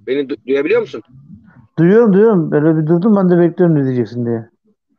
[0.00, 1.02] Beni du- duyabiliyor musun?
[1.78, 2.50] Duyuyorum duyuyorum.
[2.50, 4.48] Böyle bir durdum ben de bekliyorum ne diyeceksin diye.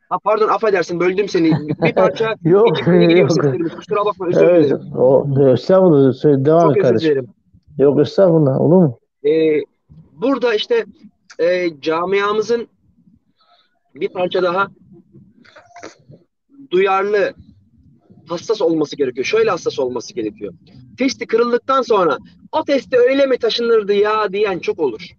[0.09, 1.51] Ha pardon affedersin böldüm seni.
[1.83, 3.29] Bir parça yok, yok.
[3.75, 4.97] Kusura bakma özür evet, dilerim.
[4.97, 6.13] O, estağfurullah.
[6.13, 7.11] Söyle, devam et kardeşim.
[7.11, 7.27] Dilerim.
[7.77, 8.99] Yok estağfurullah olur mu?
[9.25, 9.59] Ee,
[10.21, 10.85] burada işte
[11.39, 12.67] e, camiamızın
[13.95, 14.67] bir parça daha
[16.71, 17.33] duyarlı,
[18.27, 19.25] hassas olması gerekiyor.
[19.25, 20.53] Şöyle hassas olması gerekiyor.
[20.97, 22.17] Testi kırıldıktan sonra
[22.51, 25.09] o testi öyle mi taşınırdı ya diyen çok olur.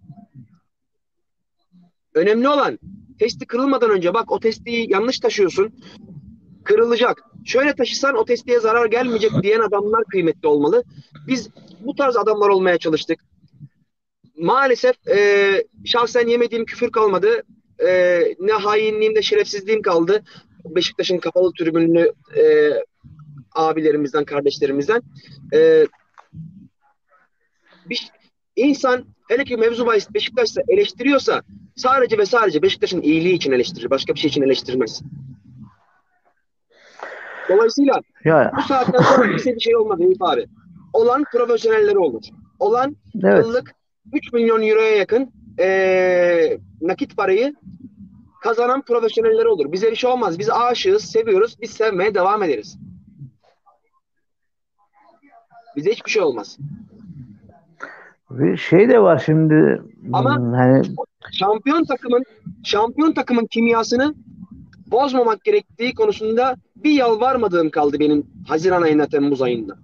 [2.13, 2.79] Önemli olan
[3.19, 5.73] testi kırılmadan önce bak o testi yanlış taşıyorsun.
[6.63, 7.23] Kırılacak.
[7.45, 10.83] Şöyle taşısan o testiye zarar gelmeyecek diyen adamlar kıymetli olmalı.
[11.27, 13.19] Biz bu tarz adamlar olmaya çalıştık.
[14.41, 17.43] Maalesef e, şahsen yemediğim küfür kalmadı.
[17.87, 20.23] E, ne hainliğim ne şerefsizliğim kaldı.
[20.65, 22.71] Beşiktaş'ın kapalı tribününü e,
[23.55, 25.01] abilerimizden, kardeşlerimizden.
[25.53, 25.87] E,
[27.89, 28.09] bir,
[28.55, 31.41] insan hele ki mevzu bahis Beşiktaş'ta eleştiriyorsa
[31.75, 33.89] sadece ve sadece Beşiktaş'ın iyiliği için eleştirir.
[33.89, 35.01] Başka bir şey için eleştirmez.
[37.49, 38.51] Dolayısıyla ya.
[38.57, 40.45] bu saatten sonra bize bir şey olmadı Eyüp abi.
[40.93, 42.23] Olan profesyonelleri olur.
[42.59, 43.45] Olan evet.
[43.45, 43.80] yıllık
[44.13, 47.55] 3 milyon euroya yakın ee, nakit parayı
[48.41, 49.71] kazanan profesyonelleri olur.
[49.71, 50.39] Bize bir şey olmaz.
[50.39, 51.57] Biz aşığız, seviyoruz.
[51.61, 52.77] Biz sevmeye devam ederiz.
[55.75, 56.57] Bize hiçbir şey olmaz.
[58.31, 59.81] Bir şey de var şimdi.
[60.13, 60.83] Ama hmm, hani
[61.31, 62.23] şampiyon takımın
[62.63, 64.15] şampiyon takımın kimyasını
[64.87, 69.77] bozmamak gerektiği konusunda bir yalvarmadığım kaldı benim Haziran ayında Temmuz ayında.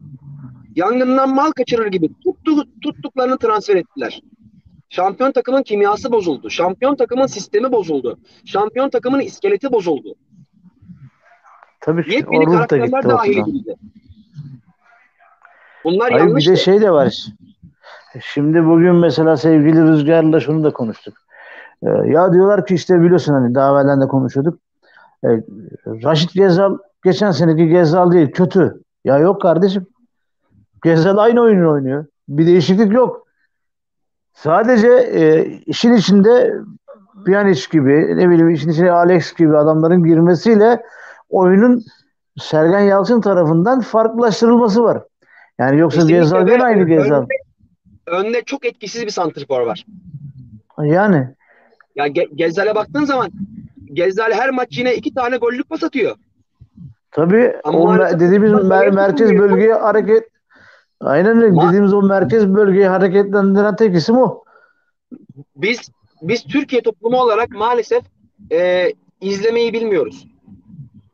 [0.78, 4.22] Yangından mal kaçırır gibi tuttu, tuttuklarını transfer ettiler.
[4.90, 6.50] Şampiyon takımın kimyası bozuldu.
[6.50, 8.18] Şampiyon takımın sistemi bozuldu.
[8.46, 10.16] Şampiyon takımın iskeleti bozuldu.
[11.82, 12.12] Tabii ki.
[12.12, 13.76] Yepyeni karakterler dahil edildi.
[15.84, 16.46] Bunlar Hayır, yanlış.
[16.46, 17.26] Bir de şey de var.
[18.34, 21.18] Şimdi bugün mesela sevgili Rüzgar'la şunu da konuştuk.
[21.84, 24.60] Ee, ya diyorlar ki işte biliyorsun hani daha evvelden de konuşuyorduk.
[25.24, 25.28] Ee,
[25.88, 28.82] Raşit Gezal geçen seneki Gezal değil kötü.
[29.06, 29.88] Ya yok kardeşim.
[30.84, 32.06] Gezal aynı oyunu oynuyor.
[32.30, 33.28] Bir değişiklik yok.
[34.34, 36.54] Sadece e, işin içinde
[37.26, 40.84] Pjanic gibi ne bileyim işin içine Alex gibi adamların girmesiyle
[41.30, 41.84] oyunun
[42.40, 45.04] Sergen Yalçın tarafından farklılaştırılması var.
[45.60, 47.26] Yani yoksa Gezal gene aynı Gezal.
[48.08, 49.86] Önde, çok etkisiz bir santrfor var.
[50.80, 51.28] Yani.
[51.96, 53.30] Ya Ge Gezal'e baktığın zaman
[53.94, 56.16] Gezal her maç yine iki tane gollük pas atıyor.
[57.12, 60.37] Tabii Ama o dediğimiz mer merkez bölgeye hareket
[61.02, 61.68] Aynen öyle.
[61.68, 64.44] Dediğimiz o merkez bölgeyi hareketlendiren tek isim o.
[65.56, 68.04] Biz biz Türkiye toplumu olarak maalesef
[68.52, 70.28] e, izlemeyi bilmiyoruz.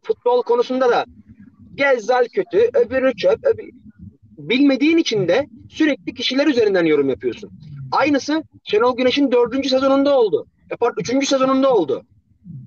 [0.04, 1.06] Futbol konusunda da
[1.76, 3.46] Gezzal kötü, öbürü çöp.
[3.46, 3.69] Öbürü...
[4.38, 7.52] Bilmediğin için de sürekli kişiler üzerinden yorum yapıyorsun.
[7.91, 10.46] Aynısı Şenol Güneş'in dördüncü sezonunda oldu.
[10.72, 12.04] E, pardon, üçüncü sezonunda oldu.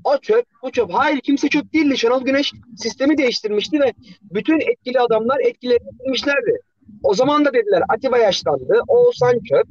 [0.04, 0.90] O çöp, bu çöp.
[0.92, 1.98] Hayır kimse çöp değildi.
[1.98, 6.60] Şenol Güneş sistemi değiştirmişti ve bütün etkili adamlar etkilerini bilmişlerdi.
[7.02, 9.66] O zaman da dediler Atiba yaşlandı, Oğuzhan çöp,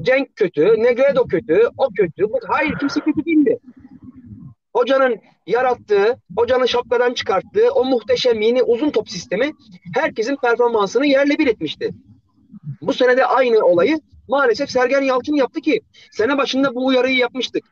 [0.00, 2.22] Cenk kötü, Negredo kötü, o kötü.
[2.22, 3.58] Bu, hayır kimse kötü değildi.
[4.76, 9.52] Hocanın yarattığı, hocanın şapkadan çıkarttığı o muhteşem yeni uzun top sistemi
[9.94, 11.90] herkesin performansını yerle bir etmişti.
[12.82, 17.64] Bu sene de aynı olayı maalesef Sergen Yalçın yaptı ki sene başında bu uyarıyı yapmıştık.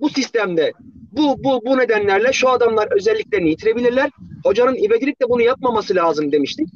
[0.00, 0.72] Bu sistemde
[1.12, 4.10] bu bu bu nedenlerle şu adamlar özelliklerini yitirebilirler.
[4.44, 6.68] Hocanın ivedilik de bunu yapmaması lazım demiştik.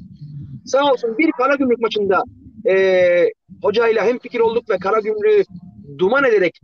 [0.66, 2.22] Sağ olsun bir Karagümrük maçında
[2.68, 2.74] e,
[3.62, 5.44] hocayla hem fikir olduk ve Karagümrük'ü
[5.98, 6.60] duman ederek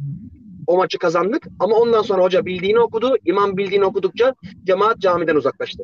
[0.66, 1.46] o maçı kazandık.
[1.60, 3.14] Ama ondan sonra hoca bildiğini okudu.
[3.24, 4.34] İmam bildiğini okudukça
[4.64, 5.82] cemaat camiden uzaklaştı.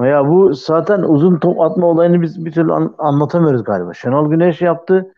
[0.00, 3.94] Ya bu zaten uzun top atma olayını biz bir türlü an- anlatamıyoruz galiba.
[3.94, 5.14] Şenol Güneş yaptı.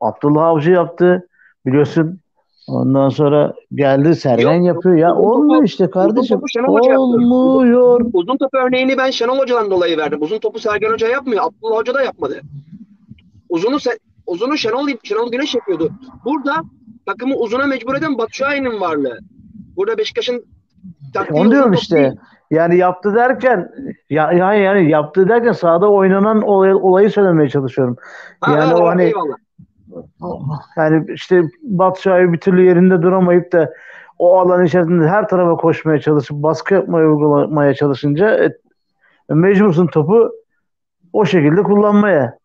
[0.00, 1.28] Abdullah Avcı yaptı.
[1.66, 2.20] Biliyorsun
[2.68, 4.96] Ondan sonra geldi Sergen Yok, yapıyor.
[4.96, 6.40] Ya olmuyor işte kardeşim.
[6.68, 8.00] Olmuyor.
[8.12, 10.22] Uzun top örneğini ben Şenol Hoca'dan dolayı verdim.
[10.22, 11.44] Uzun topu Sergen Hoca yapmıyor.
[11.44, 12.40] Abdullah Hoca da yapmadı.
[13.48, 13.76] Uzunu
[14.26, 15.90] uzunu Şenol Şenol Güneş yapıyordu.
[16.24, 16.54] Burada
[17.06, 19.18] takımı uzuna mecbur eden Batu Şahin'in varlığı.
[19.76, 20.44] Burada Beşiktaş'ın
[21.32, 21.96] Onu diyorum işte.
[21.96, 22.12] Değil.
[22.50, 23.70] Yani yaptı derken
[24.10, 27.96] ya, yani, yani yaptı derken sahada oynanan olay, olayı söylemeye çalışıyorum.
[28.40, 29.36] Ha, yani ha, o hani eyvallah.
[30.76, 33.72] Yani işte Batshuayi bir türlü yerinde duramayıp da
[34.18, 38.54] o alan içerisinde her tarafa koşmaya çalışıp baskı yapmaya uygulamaya çalışınca e,
[39.28, 40.32] mecbursun topu
[41.12, 42.38] o şekilde kullanmaya.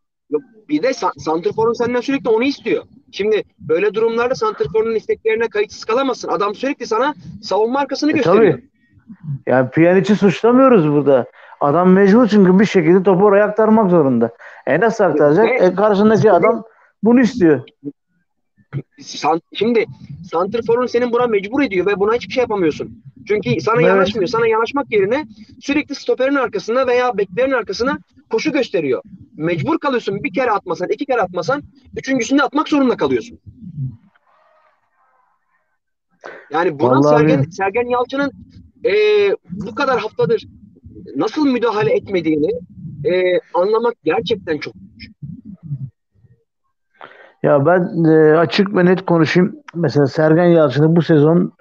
[0.69, 2.83] Bir de Santrfor'un senden sürekli onu istiyor.
[3.11, 6.29] Şimdi böyle durumlarda Santrfor'un isteklerine kayıtsız kalamazsın.
[6.29, 8.53] Adam sürekli sana savunma arkasını e, gösteriyor.
[8.53, 8.69] Tabii.
[9.47, 11.25] Yani Pjanic'i suçlamıyoruz burada.
[11.61, 14.31] Adam mecbur çünkü bir şekilde topu oraya aktarmak zorunda.
[14.67, 15.61] E nasıl aktaracak?
[15.61, 16.63] E, karşındaki adam
[17.03, 17.63] bunu istiyor.
[19.53, 19.85] Şimdi
[20.31, 23.03] Santrfor'un senin buna mecbur ediyor ve buna hiçbir şey yapamıyorsun.
[23.27, 23.87] Çünkü sana evet.
[23.87, 24.27] yanaşmıyor.
[24.27, 25.27] Sana yanaşmak yerine
[25.61, 29.01] sürekli stoperin arkasına veya beklerin arkasına koşu gösteriyor.
[29.37, 30.23] Mecbur kalıyorsun.
[30.23, 31.63] Bir kere atmasan, iki kere atmasan,
[31.97, 33.39] üçüncüsünde atmak zorunda kalıyorsun.
[36.51, 38.31] Yani buna Vallahi Sergen, Sergen Yalçın'ın
[38.85, 38.93] e,
[39.49, 40.47] bu kadar haftadır
[41.15, 42.51] nasıl müdahale etmediğini
[43.05, 45.11] e, anlamak gerçekten çok güç.
[47.43, 49.55] Ya ben e, açık ve net konuşayım.
[49.75, 51.53] Mesela Sergen Yalçın'ı bu sezon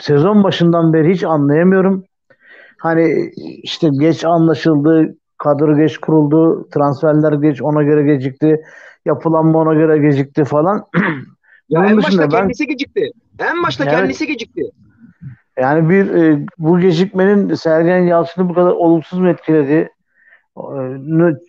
[0.00, 2.04] sezon başından beri hiç anlayamıyorum.
[2.78, 3.30] Hani
[3.62, 8.62] işte geç anlaşıldı, kadro geç kuruldu, transferler geç ona göre gecikti,
[9.04, 10.84] yapılanma ona göre gecikti falan.
[11.68, 13.10] ya en başta ben, kendisi gecikti.
[13.38, 14.62] En başta yani, kendisi gecikti.
[15.58, 19.90] Yani bir e, bu gecikmenin Sergen Yalçın'ı bu kadar olumsuz mu etkiledi?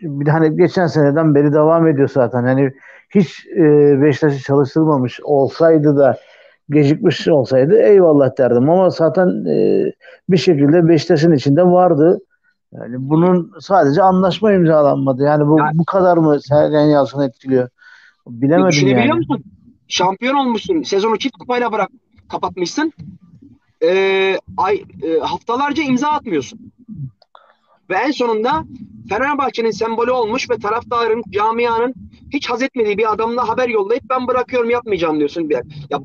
[0.02, 2.44] Bir hani geçen seneden beri devam ediyor zaten.
[2.44, 2.72] Hani
[3.16, 3.62] hiç e,
[4.02, 6.20] Beşiktaş'ı çalıştırmamış olsaydı da
[6.70, 9.86] gecikmiş olsaydı eyvallah derdim ama zaten e,
[10.30, 12.20] bir şekilde Beşiktaş'ın içinde vardı.
[12.74, 15.24] Yani bunun sadece anlaşma imzalanmadı.
[15.24, 17.70] Yani bu yani, bu kadar mı Sergen Yalçın etkiliyor?
[18.28, 19.02] Bilemedim yani.
[19.02, 19.44] Biliyor musun?
[19.88, 20.84] Şampiyon olmuşsun.
[20.84, 21.90] Sezonu çift kupayla bırak
[22.30, 22.94] kapatmışsın.
[23.84, 26.72] Ee, ay e, haftalarca imza atmıyorsun.
[27.90, 28.64] Ve en sonunda
[29.10, 31.94] Fenerbahçe'nin sembolü olmuş ve taraftarın, camianın
[32.34, 35.50] hiç haz etmediği bir adamla haber yollayıp ben bırakıyorum yapmayacağım diyorsun.
[35.90, 36.00] Ya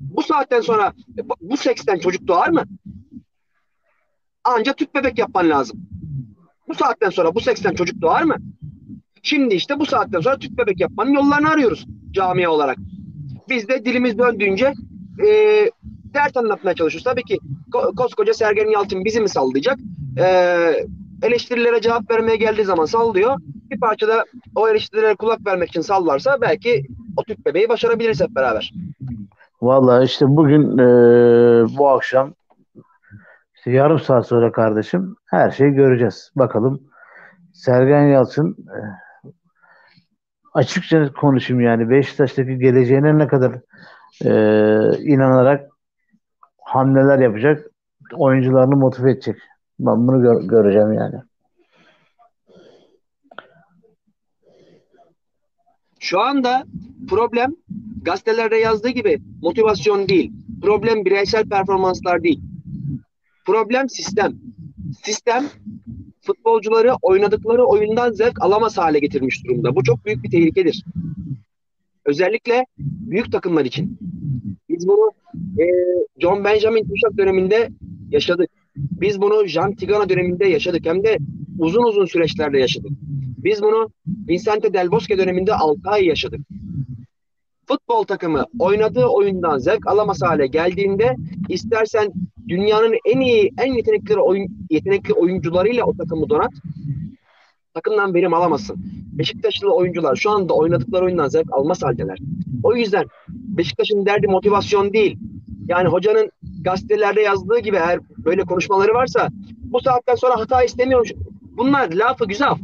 [0.00, 0.92] bu saatten sonra
[1.40, 2.64] bu seksten çocuk doğar mı?
[4.44, 5.80] Ancak tüp bebek yapman lazım.
[6.68, 8.36] Bu saatten sonra bu seksten çocuk doğar mı?
[9.22, 12.76] Şimdi işte bu saatten sonra tüp bebek yapmanın yollarını arıyoruz camia olarak.
[13.48, 14.72] Biz de dilimiz döndüğünce
[15.26, 15.28] e,
[16.14, 17.04] dert anlatmaya çalışıyoruz.
[17.04, 17.38] Tabii ki
[17.96, 19.78] koskoca Sergen Yalçın bizi mi sallayacak?
[20.18, 20.26] E,
[21.24, 23.36] eleştirilere cevap vermeye geldiği zaman sallıyor.
[23.70, 28.72] Bir parçada o eleştirilere kulak vermek için sallarsa belki o tüp bebeği başarabiliriz hep beraber.
[29.62, 30.86] Vallahi işte bugün e,
[31.78, 32.34] bu akşam
[33.54, 36.32] işte yarım saat sonra kardeşim her şeyi göreceğiz.
[36.36, 36.80] Bakalım
[37.52, 38.78] Sergen Yalçın e,
[40.54, 43.52] açıkça konuşayım yani Beşiktaş'taki geleceğine ne kadar
[44.24, 44.32] e,
[44.98, 45.70] inanarak
[46.64, 47.66] hamleler yapacak,
[48.14, 49.36] oyuncularını motive edecek.
[49.78, 51.16] Ben bunu gör, göreceğim yani.
[56.00, 56.64] Şu anda
[57.08, 57.56] problem
[58.02, 60.32] gazetelerde yazdığı gibi motivasyon değil.
[60.62, 62.40] Problem bireysel performanslar değil.
[63.46, 64.32] Problem sistem.
[65.02, 65.44] Sistem
[66.22, 69.76] futbolcuları oynadıkları oyundan zevk alamaz hale getirmiş durumda.
[69.76, 70.84] Bu çok büyük bir tehlikedir.
[72.04, 73.98] Özellikle büyük takımlar için.
[74.68, 75.64] Biz bunu e,
[76.20, 77.70] John Benjamin Tuşak döneminde
[78.10, 78.50] yaşadık.
[78.76, 80.86] Biz bunu Jean Tigana döneminde yaşadık.
[80.86, 81.18] Hem de
[81.58, 82.90] uzun uzun süreçlerde yaşadık.
[83.44, 83.90] Biz bunu
[84.28, 86.40] Vincente Del Bosque döneminde 6 ay yaşadık.
[87.68, 91.14] Futbol takımı oynadığı oyundan zevk alamaz hale geldiğinde
[91.48, 92.12] istersen
[92.48, 96.52] dünyanın en iyi, en yetenekli oyun, yetenekli oyuncularıyla o takımı donat.
[97.74, 98.76] Takımdan verim alamazsın.
[99.12, 102.18] Beşiktaşlı oyuncular şu anda oynadıkları oyundan zevk almaz haldeler.
[102.62, 105.18] O yüzden Beşiktaş'ın derdi motivasyon değil.
[105.68, 106.30] Yani hocanın
[106.64, 109.28] gazetelerde yazdığı gibi eğer böyle konuşmaları varsa
[109.74, 111.06] bu saatten sonra hata istemiyorum.
[111.40, 112.54] Bunlar lafı güzel.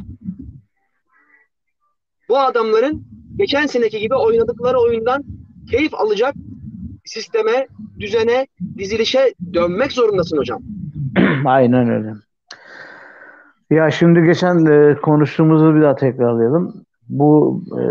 [2.29, 3.03] Bu adamların
[3.35, 5.23] geçen seneki gibi oynadıkları oyundan
[5.71, 6.33] keyif alacak
[7.05, 7.67] sisteme,
[7.99, 10.61] düzene, dizilişe dönmek zorundasın hocam.
[11.45, 12.13] Aynen öyle.
[13.69, 16.85] Ya şimdi geçen e, konuştuğumuzu bir daha tekrarlayalım.
[17.09, 17.83] Bu e,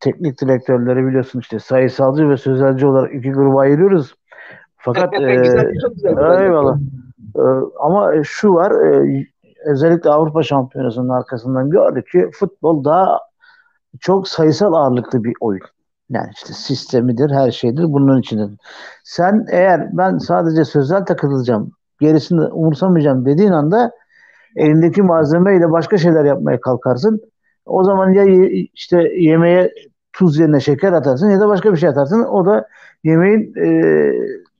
[0.00, 4.14] teknik direktörleri biliyorsun işte sayısalcı ve sözelci olarak iki gruba ayırıyoruz.
[4.86, 6.40] Fakat e, güzel, çok güzel.
[6.40, 6.78] Eyvallah.
[7.36, 7.42] E,
[7.80, 9.26] ama şu var e,
[9.64, 13.20] özellikle Avrupa Şampiyonası'nın arkasından gördük ki futbol daha
[14.00, 15.62] çok sayısal ağırlıklı bir oyun.
[16.10, 18.42] Yani işte sistemidir, her şeydir bunun içinde.
[19.04, 21.70] Sen eğer ben sadece sözel takılacağım,
[22.00, 23.92] gerisini umursamayacağım dediğin anda
[24.56, 27.20] elindeki malzemeyle başka şeyler yapmaya kalkarsın.
[27.66, 28.24] O zaman ya
[28.74, 29.72] işte yemeğe
[30.12, 32.22] tuz yerine şeker atarsın ya da başka bir şey atarsın.
[32.22, 32.68] O da
[33.04, 33.68] yemeğin e,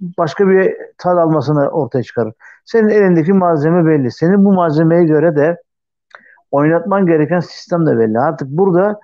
[0.00, 2.32] başka bir tad almasını ortaya çıkarır.
[2.64, 4.12] Senin elindeki malzeme belli.
[4.12, 5.62] Senin bu malzemeye göre de
[6.50, 8.18] oynatman gereken sistem de belli.
[8.18, 9.00] Artık burada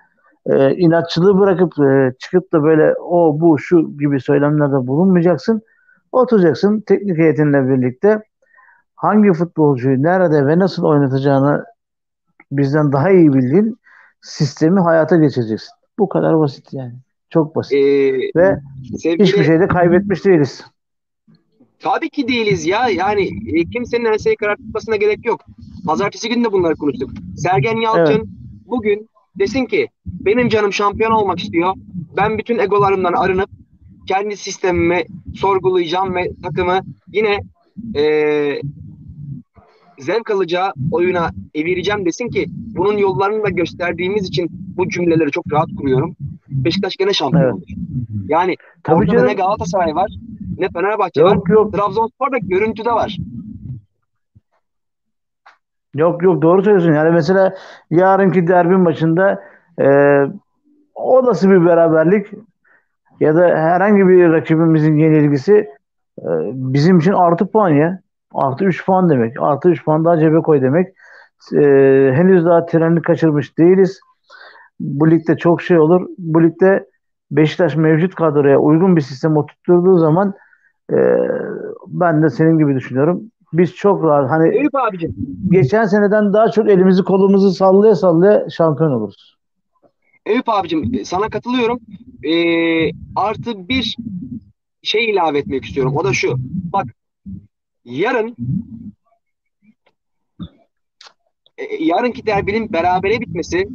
[0.46, 5.62] e, inatçılığı bırakıp e, çıkıp da böyle o bu şu gibi söylemlerde bulunmayacaksın.
[6.12, 8.22] Oturacaksın teknik heyetinle birlikte
[8.94, 11.64] hangi futbolcuyu nerede ve nasıl oynatacağını
[12.52, 13.78] bizden daha iyi bildiğin
[14.20, 15.70] sistemi hayata geçireceksin.
[15.98, 16.94] Bu kadar basit yani.
[17.30, 17.72] Çok basit.
[17.72, 18.58] Ee, ve
[18.98, 19.24] sevgili...
[19.24, 20.64] hiçbir şeyde kaybetmiş değiliz.
[21.82, 22.88] Tabii ki değiliz ya.
[22.88, 25.40] Yani e, kimsenin her şeyi karartmasına gerek yok.
[25.86, 27.10] Pazartesi günü de bunları konuştuk.
[27.36, 28.26] Sergen Yalçın evet.
[28.66, 31.74] bugün desin ki benim canım şampiyon olmak istiyor.
[32.16, 33.50] Ben bütün egolarımdan arınıp
[34.08, 36.80] kendi sistemimi sorgulayacağım ve takımı
[37.12, 37.40] yine
[37.96, 38.04] e,
[39.98, 45.68] zevk alacağı oyuna evireceğim desin ki bunun yollarını da gösterdiğimiz için bu cümleleri çok rahat
[45.78, 46.16] kuruyorum.
[46.48, 47.54] Beşiktaş gene şampiyon evet.
[47.54, 47.66] olur.
[48.28, 49.26] Yani Tabii orada canım.
[49.26, 50.10] ne Galatasaray var
[50.62, 51.54] ne Fenerbahçe yok, var.
[51.54, 51.72] Yok.
[51.72, 53.16] Trabzonspor da görüntüde var.
[55.94, 56.92] Yok yok doğru söylüyorsun.
[56.92, 57.54] Yani mesela
[57.90, 59.42] yarınki derbi maçında
[59.80, 59.86] e,
[60.94, 62.26] o nasıl bir beraberlik
[63.20, 65.52] ya da herhangi bir rakibimizin yenilgisi
[66.18, 68.00] e, bizim için artı puan ya.
[68.34, 69.36] Artı 3 puan demek.
[69.40, 70.88] Artı 3 puan daha cebe koy demek.
[71.54, 71.60] E,
[72.14, 74.00] henüz daha treni kaçırmış değiliz.
[74.80, 76.06] Bu ligde çok şey olur.
[76.18, 76.86] Bu ligde
[77.32, 80.34] Beşiktaş mevcut kadroya uygun bir sistem oturtturduğu zaman
[80.92, 80.98] e,
[81.86, 83.22] ben de senin gibi düşünüyorum.
[83.52, 85.14] Biz çok rahat hani Eyüp abicim.
[85.50, 89.36] geçen seneden daha çok elimizi kolumuzu sallaya sallaya şampiyon oluruz.
[90.26, 91.78] Eyüp abicim sana katılıyorum.
[92.24, 93.96] Ee, artı bir
[94.82, 95.96] şey ilave etmek istiyorum.
[95.96, 96.34] O da şu.
[96.72, 96.86] Bak
[97.84, 98.36] yarın
[101.58, 103.68] e, yarınki derbinin berabere bitmesi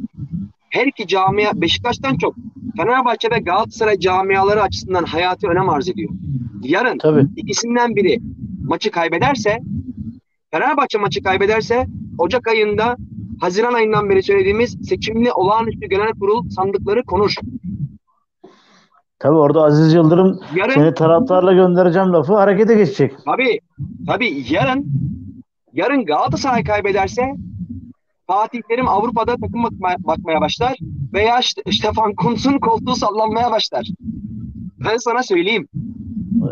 [0.70, 2.34] her iki camia Beşiktaş'tan çok
[2.76, 6.10] Fenerbahçe ve Galatasaray camiaları açısından hayatı önem arz ediyor.
[6.62, 7.26] Yarın Tabii.
[7.36, 8.20] ikisinden biri
[8.64, 9.58] maçı kaybederse
[10.50, 11.86] Fenerbahçe maçı kaybederse
[12.18, 12.96] Ocak ayında
[13.40, 17.34] Haziran ayından beri söylediğimiz seçimli olağanüstü genel kurul sandıkları konur.
[19.18, 23.12] Tabii orada Aziz Yıldırım yarın, seni taraftarla göndereceğim lafı harekete geçecek.
[23.24, 23.60] Tabii.
[24.06, 24.86] Tabii yarın
[25.72, 27.34] yarın Galatasaray kaybederse
[28.28, 29.64] Fatih Terim Avrupa'da takım
[29.98, 30.76] bakmaya, başlar
[31.12, 31.40] veya
[31.72, 33.86] Stefan Kuntz'un koltuğu sallanmaya başlar.
[34.84, 35.68] Ben sana söyleyeyim.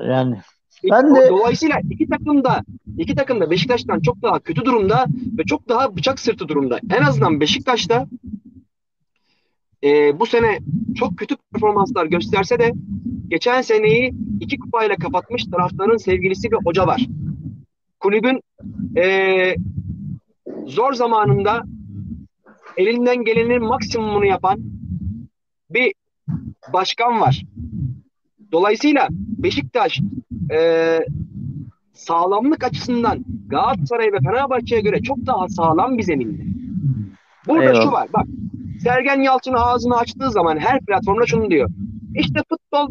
[0.09, 0.41] Yani
[0.91, 2.63] ben de dolayısıyla iki takım da
[2.99, 5.07] iki takım da Beşiktaş'tan çok daha kötü durumda
[5.39, 6.81] ve çok daha bıçak sırtı durumda.
[6.99, 8.07] En azından Beşiktaş'ta
[9.85, 10.59] e, bu sene
[10.99, 12.73] çok kötü performanslar gösterse de
[13.29, 17.07] geçen seneyi iki kupayla kapatmış taraftarın sevgilisi bir hoca var.
[18.01, 18.41] Kulübün
[18.97, 19.55] e,
[20.67, 21.63] zor zamanında
[22.77, 24.59] elinden gelenin maksimumunu yapan
[25.71, 25.95] bir
[26.73, 27.43] başkan var.
[28.53, 30.01] Dolayısıyla Beşiktaş
[30.53, 31.01] e,
[31.93, 36.43] sağlamlık açısından Galatasaray ve Fenerbahçe'ye göre çok daha sağlam bir zeminde.
[37.49, 37.83] Burada Eyvallah.
[37.83, 38.27] şu var bak
[38.83, 41.71] Sergen Yalçın ağzını açtığı zaman her platformda şunu diyor.
[42.15, 42.89] İşte futbol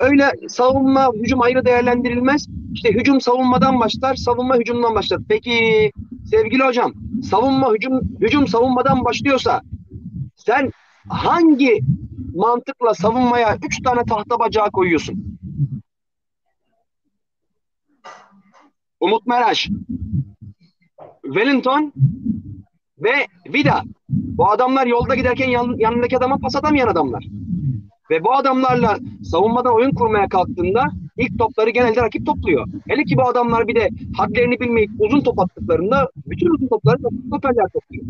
[0.00, 2.46] öyle savunma, hücum ayrı değerlendirilmez.
[2.72, 5.20] İşte hücum savunmadan başlar, savunma hücumdan başlar.
[5.28, 5.90] Peki
[6.30, 9.62] sevgili hocam savunma hücum hücum savunmadan başlıyorsa
[10.36, 10.70] sen
[11.08, 11.80] hangi
[12.34, 15.38] mantıkla savunmaya üç tane tahta bacağı koyuyorsun?
[19.00, 19.68] Umut Meraş,
[21.24, 21.92] Wellington
[22.98, 23.82] ve Vida.
[24.08, 27.24] Bu adamlar yolda giderken yan, yanındaki adama pas atamayan adamlar.
[28.10, 28.98] Ve bu adamlarla
[29.30, 30.84] savunmadan oyun kurmaya kalktığında
[31.16, 32.66] ilk topları genelde rakip topluyor.
[32.88, 37.68] Hele ki bu adamlar bir de hadlerini bilmeyip uzun top attıklarında bütün uzun topları stoperler
[37.72, 38.04] topluyor.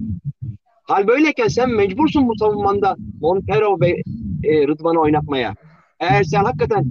[0.85, 3.91] Hal böyleyken sen mecbursun bu savunmanda Montero ve
[4.45, 5.55] e, Rıdvan'ı oynatmaya.
[6.01, 6.85] Eğer sen hakikaten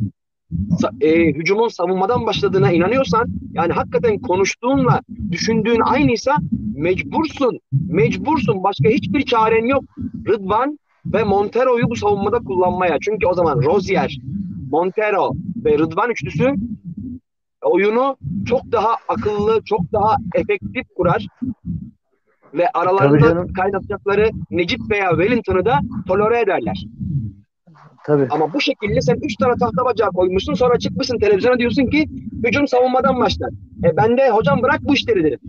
[1.02, 5.02] e, hücumun savunmadan başladığına inanıyorsan yani hakikaten konuştuğunla
[5.32, 6.36] düşündüğün aynıysa
[6.76, 7.60] mecbursun.
[7.72, 8.64] Mecbursun.
[8.64, 9.84] Başka hiçbir çaren yok.
[10.28, 12.98] Rıdvan ve Montero'yu bu savunmada kullanmaya.
[13.02, 14.18] Çünkü o zaman Rozier,
[14.72, 15.32] Montero
[15.66, 16.54] ve Rıdvan üçlüsü
[17.62, 21.28] oyunu çok daha akıllı, çok daha efektif kurar.
[22.54, 26.86] Ve aralarında kaynatacakları Necip veya Wellington'ı da tolere ederler.
[28.06, 28.28] Tabii.
[28.30, 32.10] Ama bu şekilde sen üç tane tahta bacağı koymuşsun sonra çıkmışsın televizyona diyorsun ki
[32.44, 33.50] hücum savunmadan başlar.
[33.84, 35.40] E ben de hocam bırak bu işleri derim.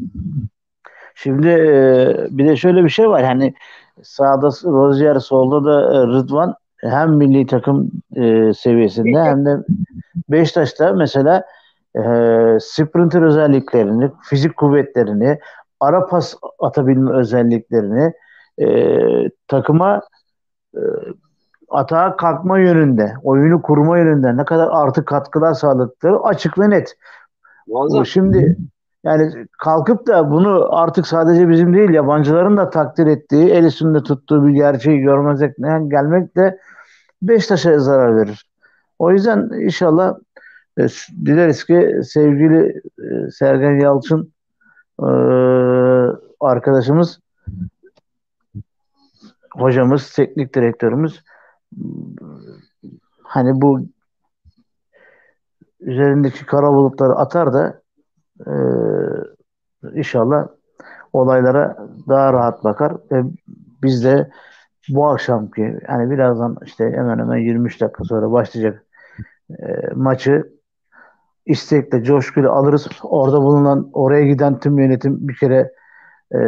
[1.15, 3.55] Şimdi e, bir de şöyle bir şey var hani
[4.03, 6.55] sağda Rozier solda da e, Rıdvan
[6.91, 9.57] hem milli takım e, seviyesinde hem de
[10.31, 11.45] Beşiktaş'ta mesela
[11.97, 12.01] e,
[12.61, 15.39] sprinter özelliklerini, fizik kuvvetlerini,
[15.81, 18.13] ara pas atabilme özelliklerini
[18.59, 18.69] e,
[19.49, 20.03] takıma
[20.75, 20.81] e,
[21.71, 26.97] atağa kalkma yönünde, oyunu kurma yönünde ne kadar artı katkılar sağladıkları açık ve net.
[27.69, 28.07] Muazzam.
[28.07, 28.57] Şimdi
[29.05, 34.47] yani kalkıp da bunu artık sadece bizim değil yabancıların da takdir ettiği, el üstünde tuttuğu
[34.47, 36.59] bir gerçeği görmezlikten gelmek de
[37.29, 38.47] Beşiktaş'a zarar verir.
[38.99, 40.15] O yüzden inşallah
[40.79, 40.87] e,
[41.25, 44.33] dileriz ki sevgili e, Sergen Yalçın
[45.01, 45.09] e,
[46.41, 47.21] arkadaşımız
[49.51, 51.23] hocamız, teknik direktörümüz
[53.23, 53.81] hani bu
[55.81, 57.81] üzerindeki kara bulutları atar da
[58.47, 58.53] e,
[59.95, 60.49] inşallah
[61.13, 61.77] olaylara
[62.09, 63.25] daha rahat bakar ve
[63.83, 64.31] biz de
[64.89, 68.85] bu akşamki yani birazdan işte hemen hemen 23 dakika sonra başlayacak
[69.51, 69.65] e,
[69.95, 70.55] maçı
[71.47, 72.89] istekle, coşkuyla alırız.
[73.03, 75.73] Orada bulunan, oraya giden tüm yönetim bir kere
[76.35, 76.41] e,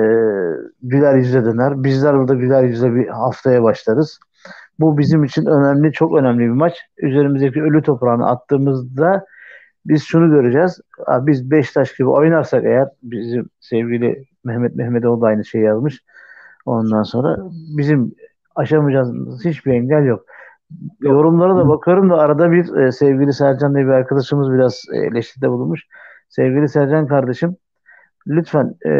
[0.82, 1.84] güler yüzle döner.
[1.84, 4.18] Bizler burada güler yüzle bir haftaya başlarız.
[4.78, 6.78] Bu bizim için önemli, çok önemli bir maç.
[6.97, 9.26] Üzerimizdeki ölü toprağını attığımızda
[9.87, 10.80] biz şunu göreceğiz.
[11.09, 16.05] Biz Beşiktaş gibi oynarsak eğer bizim sevgili Mehmet Mehmetoğlu da aynı şey yazmış.
[16.66, 17.37] Ondan sonra
[17.76, 18.14] bizim
[18.57, 20.24] aşamayacağımız hiçbir engel yok.
[21.00, 25.80] Yorumlara da bakıyorum da arada bir e, sevgili Sercan diye bir arkadaşımız biraz eleştiride bulunmuş.
[26.28, 27.57] Sevgili Sercan kardeşim
[28.26, 28.92] lütfen e,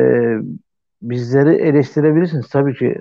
[1.03, 3.01] bizleri eleştirebilirsiniz tabii ki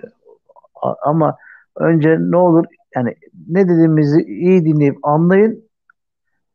[1.01, 1.37] ama
[1.75, 3.15] önce ne olur yani
[3.47, 5.65] ne dediğimizi iyi dinleyip anlayın.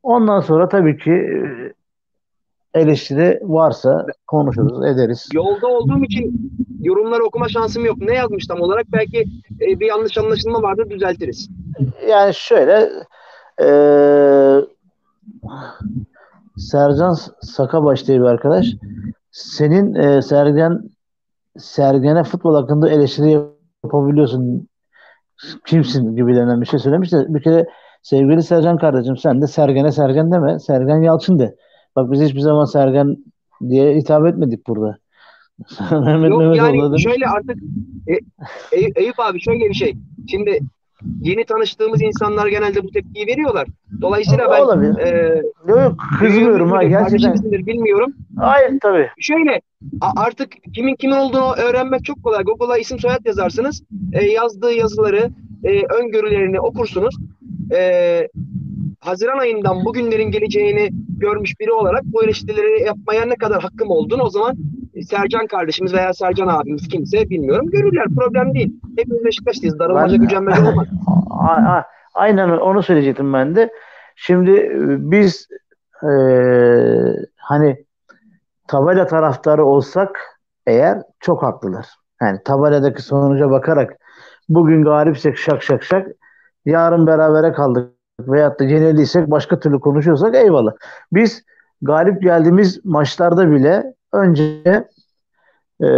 [0.03, 1.70] Ondan sonra tabii ki e,
[2.75, 5.29] eleştiri varsa konuşuruz, ederiz.
[5.35, 7.99] Yolda olduğum için yorumları okuma şansım yok.
[7.99, 8.87] Ne yazmış tam olarak?
[8.93, 9.25] Belki
[9.61, 11.51] e, bir yanlış anlaşılma vardır, düzeltiriz.
[12.09, 12.91] Yani şöyle
[13.63, 13.69] e,
[16.57, 18.67] Sercan Sakabaş diye bir arkadaş
[19.33, 20.83] senin e, Sergen
[21.59, 23.39] Sergen'e futbol hakkında eleştiri
[23.85, 24.69] yapabiliyorsun
[25.67, 27.67] kimsin gibilerinden bir şey söylemiş de bir kere
[28.03, 30.59] sevgili Sercan kardeşim sen de Sergen'e Sergen deme.
[30.59, 31.57] Sergen Yalçın de.
[31.97, 33.17] Bak biz hiçbir zaman Sergen
[33.69, 34.99] diye hitap etmedik burada.
[35.91, 37.57] Mehmet Yok Mehmet yani şöyle artık
[38.07, 38.13] e,
[38.73, 39.95] Ey, Eyüp abi şöyle bir şey.
[40.31, 40.61] Şimdi
[41.21, 43.69] yeni tanıştığımız insanlar genelde bu tepkiyi veriyorlar.
[44.01, 44.99] Dolayısıyla ben Olabilir.
[44.99, 47.43] e, yok, kızmıyorum ha gerçekten.
[47.67, 48.13] bilmiyorum.
[48.39, 49.09] Hayır tabii.
[49.19, 49.61] Şöyle
[50.17, 52.45] artık kimin kimin olduğunu öğrenmek çok kolay.
[52.45, 53.83] Google'a isim soyad yazarsınız.
[54.13, 55.31] E, yazdığı yazıları,
[55.65, 57.15] e, öngörülerini okursunuz.
[57.73, 58.29] E,
[59.01, 64.31] Haziran ayından bugünlerin geleceğini görmüş biri olarak bu eleştirileri yapmaya ne kadar hakkım olduğunu o
[64.31, 64.57] zaman
[65.09, 67.67] Sercan kardeşimiz veya Sercan abimiz kimse bilmiyorum.
[67.71, 68.07] Görürler.
[68.19, 68.81] Problem değil.
[68.99, 69.79] Hepimiz Beşiktaşlıyız.
[69.79, 70.87] Darılmaca gücenmece olmaz.
[72.15, 73.73] Aynen onu söyleyecektim ben de.
[74.17, 75.49] Şimdi e, biz
[76.03, 76.11] e,
[77.37, 77.85] hani
[78.69, 81.87] tabela taraftarı olsak eğer çok haklılar.
[82.23, 83.97] Yani tabeladaki sonuca bakarak
[84.49, 86.09] bugün galipsek şak şak şak
[86.65, 90.73] yarın berabere kaldık veyahut da yeniliysek başka türlü konuşuyorsak eyvallah.
[91.13, 91.43] Biz
[91.83, 94.85] galip geldiğimiz maçlarda bile önce
[95.83, 95.89] e,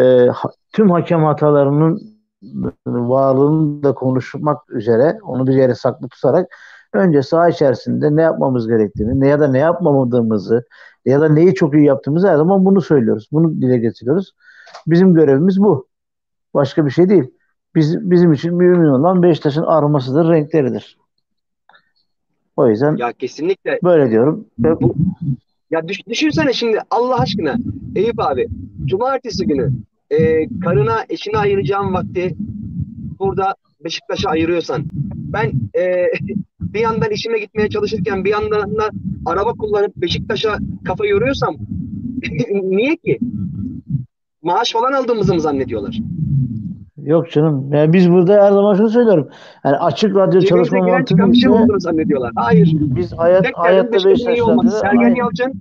[0.73, 2.03] tüm hakem hatalarının
[2.87, 6.49] varlığını da konuşmak üzere onu bir yere saklı tutarak
[6.95, 10.65] Önce saha içerisinde ne yapmamız gerektiğini, ne ya da ne yapmamadığımızı
[11.05, 13.29] ya da neyi çok iyi yaptığımızı her zaman bunu söylüyoruz.
[13.33, 14.33] Bunu dile getiriyoruz.
[14.87, 15.87] Bizim görevimiz bu.
[16.55, 17.25] Başka bir şey değil.
[17.75, 20.99] Biz, bizim için mühim olan Beşiktaş'ın armasıdır, renkleridir.
[22.57, 24.45] O yüzden ya kesinlikle böyle diyorum.
[24.59, 24.95] Bu,
[25.71, 27.57] ya düş, düşünsene şimdi Allah aşkına
[27.97, 28.49] Eyüp abi
[28.85, 29.71] cumartesi günü
[30.11, 32.35] e, karına eşine ayıracağın vakti
[33.19, 34.85] burada Beşiktaş'a ayırıyorsan
[35.15, 36.07] ben e,
[36.61, 38.91] bir yandan işime gitmeye çalışırken bir yandan da
[39.27, 41.57] araba kullanıp Beşiktaş'a kafa yoruyorsam
[42.63, 43.19] niye ki?
[44.43, 45.99] Maaş falan aldığımızı mı zannediyorlar?
[47.03, 47.73] Yok canım.
[47.73, 49.29] Yani biz burada her zaman şunu söylüyorum.
[49.65, 52.33] Yani açık radyo Cebimize çalışma bir şey olduğunu zannediyorlar.
[52.37, 52.69] Hayır.
[52.73, 53.93] biz hayat, hayatta.
[53.93, 55.53] Beşiktaş'ta Sergen Yalçın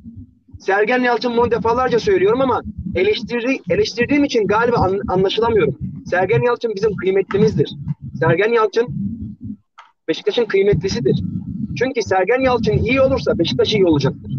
[0.59, 2.61] Sergen Yalçın bunu defalarca söylüyorum ama
[2.95, 5.77] eleştiri, eleştirdiğim için galiba an, anlaşılamıyorum.
[6.05, 7.75] Sergen Yalçın bizim kıymetlimizdir.
[8.19, 8.87] Sergen Yalçın
[10.07, 11.23] Beşiktaş'ın kıymetlisidir.
[11.77, 14.31] Çünkü Sergen Yalçın iyi olursa Beşiktaş iyi olacaktır.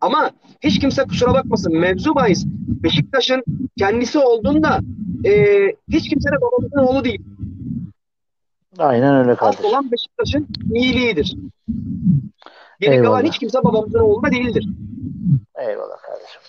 [0.00, 2.46] Ama hiç kimse kusura bakmasın mevzu bahis
[2.82, 3.42] Beşiktaş'ın
[3.78, 4.80] kendisi olduğunda
[5.24, 5.32] e,
[5.88, 7.22] hiç kimse de babamızın oğlu değil.
[8.78, 9.64] Aynen öyle kardeşim.
[9.64, 11.36] olan Beşiktaş'ın iyiliğidir.
[12.80, 14.68] Geri kalan hiç kimse babamızın oğlu da değildir.
[15.58, 16.40] Eyvallah kardeşim.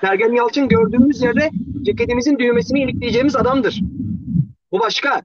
[0.00, 1.50] Sergen Yalçın gördüğümüz yerde
[1.82, 3.80] ceketimizin düğmesini ilikleyeceğimiz adamdır.
[4.72, 5.22] Bu başka.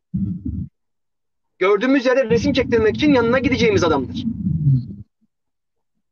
[1.59, 4.23] Gördüğümüz yerde resim çektirmek için yanına gideceğimiz adamdır.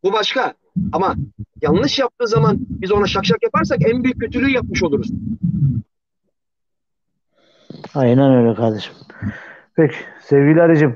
[0.03, 0.53] Bu başka.
[0.93, 1.15] Ama
[1.61, 5.11] yanlış yaptığı zaman biz ona şak şak yaparsak en büyük kötülüğü yapmış oluruz.
[7.93, 8.93] Aynen öyle kardeşim.
[9.75, 10.95] Peki sevgili Arıcığım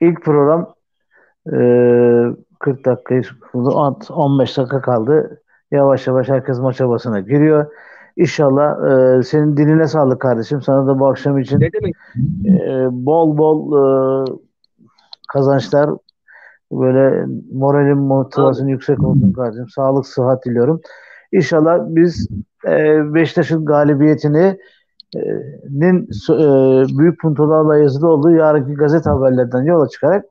[0.00, 0.74] ilk program
[1.46, 1.56] e,
[2.58, 3.22] 40 dakikayı
[4.10, 5.42] 15 dakika kaldı.
[5.70, 7.66] Yavaş yavaş herkes maça basına giriyor.
[8.16, 10.62] İnşallah e, senin diline sağlık kardeşim.
[10.62, 11.94] Sana da bu akşam için Ne demek?
[12.46, 13.84] e, bol bol e,
[15.32, 15.90] kazançlar
[16.72, 19.68] böyle moralin motivasyonu yüksek olsun kardeşim.
[19.68, 20.80] Sağlık, sıhhat diliyorum.
[21.32, 22.28] İnşallah biz
[22.66, 24.58] e, Beşiktaş'ın galibiyetini
[25.70, 30.24] nin e, büyük puntolarla yazılı olduğu yarınki gazete haberlerden yola çıkarak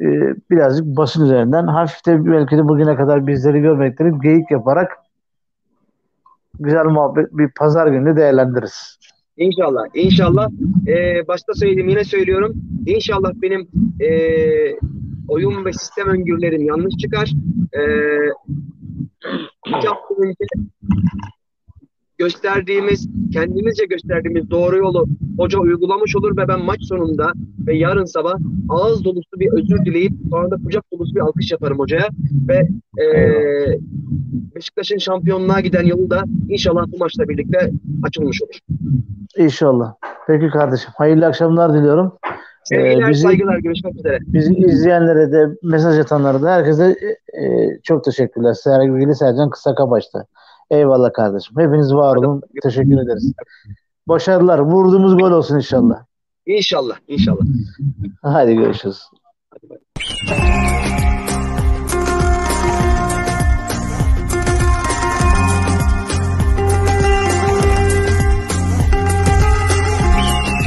[0.00, 0.06] e,
[0.50, 4.92] birazcık basın üzerinden hafif de belki de bugüne kadar bizleri görmekleri geyik yaparak
[6.60, 8.98] güzel muhabbet bir pazar günü değerlendiririz.
[9.36, 9.82] İnşallah.
[9.94, 10.48] İnşallah.
[10.88, 12.54] Ee, başta söyledim yine söylüyorum.
[12.86, 13.68] İnşallah benim
[14.00, 14.08] e,
[15.28, 17.32] oyun ve sistem öngörülerim yanlış çıkar.
[17.74, 17.80] Ee,
[22.18, 25.06] gösterdiğimiz, kendimizce gösterdiğimiz doğru yolu
[25.38, 27.32] hoca uygulamış olur ve ben maç sonunda
[27.66, 28.34] ve yarın sabah
[28.68, 32.08] ağız dolusu bir özür dileyip sonra da kucak dolusu bir alkış yaparım hocaya
[32.48, 32.68] ve
[33.02, 33.08] e,
[34.54, 37.70] Beşiktaş'ın şampiyonluğa giden yolu da inşallah bu maçla birlikte
[38.02, 38.58] açılmış olur.
[39.38, 39.94] İnşallah.
[40.26, 40.90] Peki kardeşim.
[40.96, 42.12] Hayırlı akşamlar diliyorum.
[42.64, 43.58] Sevgiler, Ee, bizi- saygılar.
[43.58, 44.18] Görüşmek üzere.
[44.26, 46.96] Bizi izleyenlere de mesaj atanlara da herkese
[47.40, 48.52] e, çok teşekkürler.
[48.54, 50.24] Sevgili Sercan Kısakabaş'ta.
[50.74, 51.58] Eyvallah kardeşim.
[51.58, 52.42] Hepiniz var olun.
[52.62, 53.32] Teşekkür ederiz.
[54.08, 54.58] Başarılar.
[54.58, 56.04] Vurduğumuz gol olsun inşallah.
[56.46, 57.44] İnşallah, inşallah.
[58.22, 59.02] Hadi görüşürüz.
[59.50, 59.78] Hadi bay.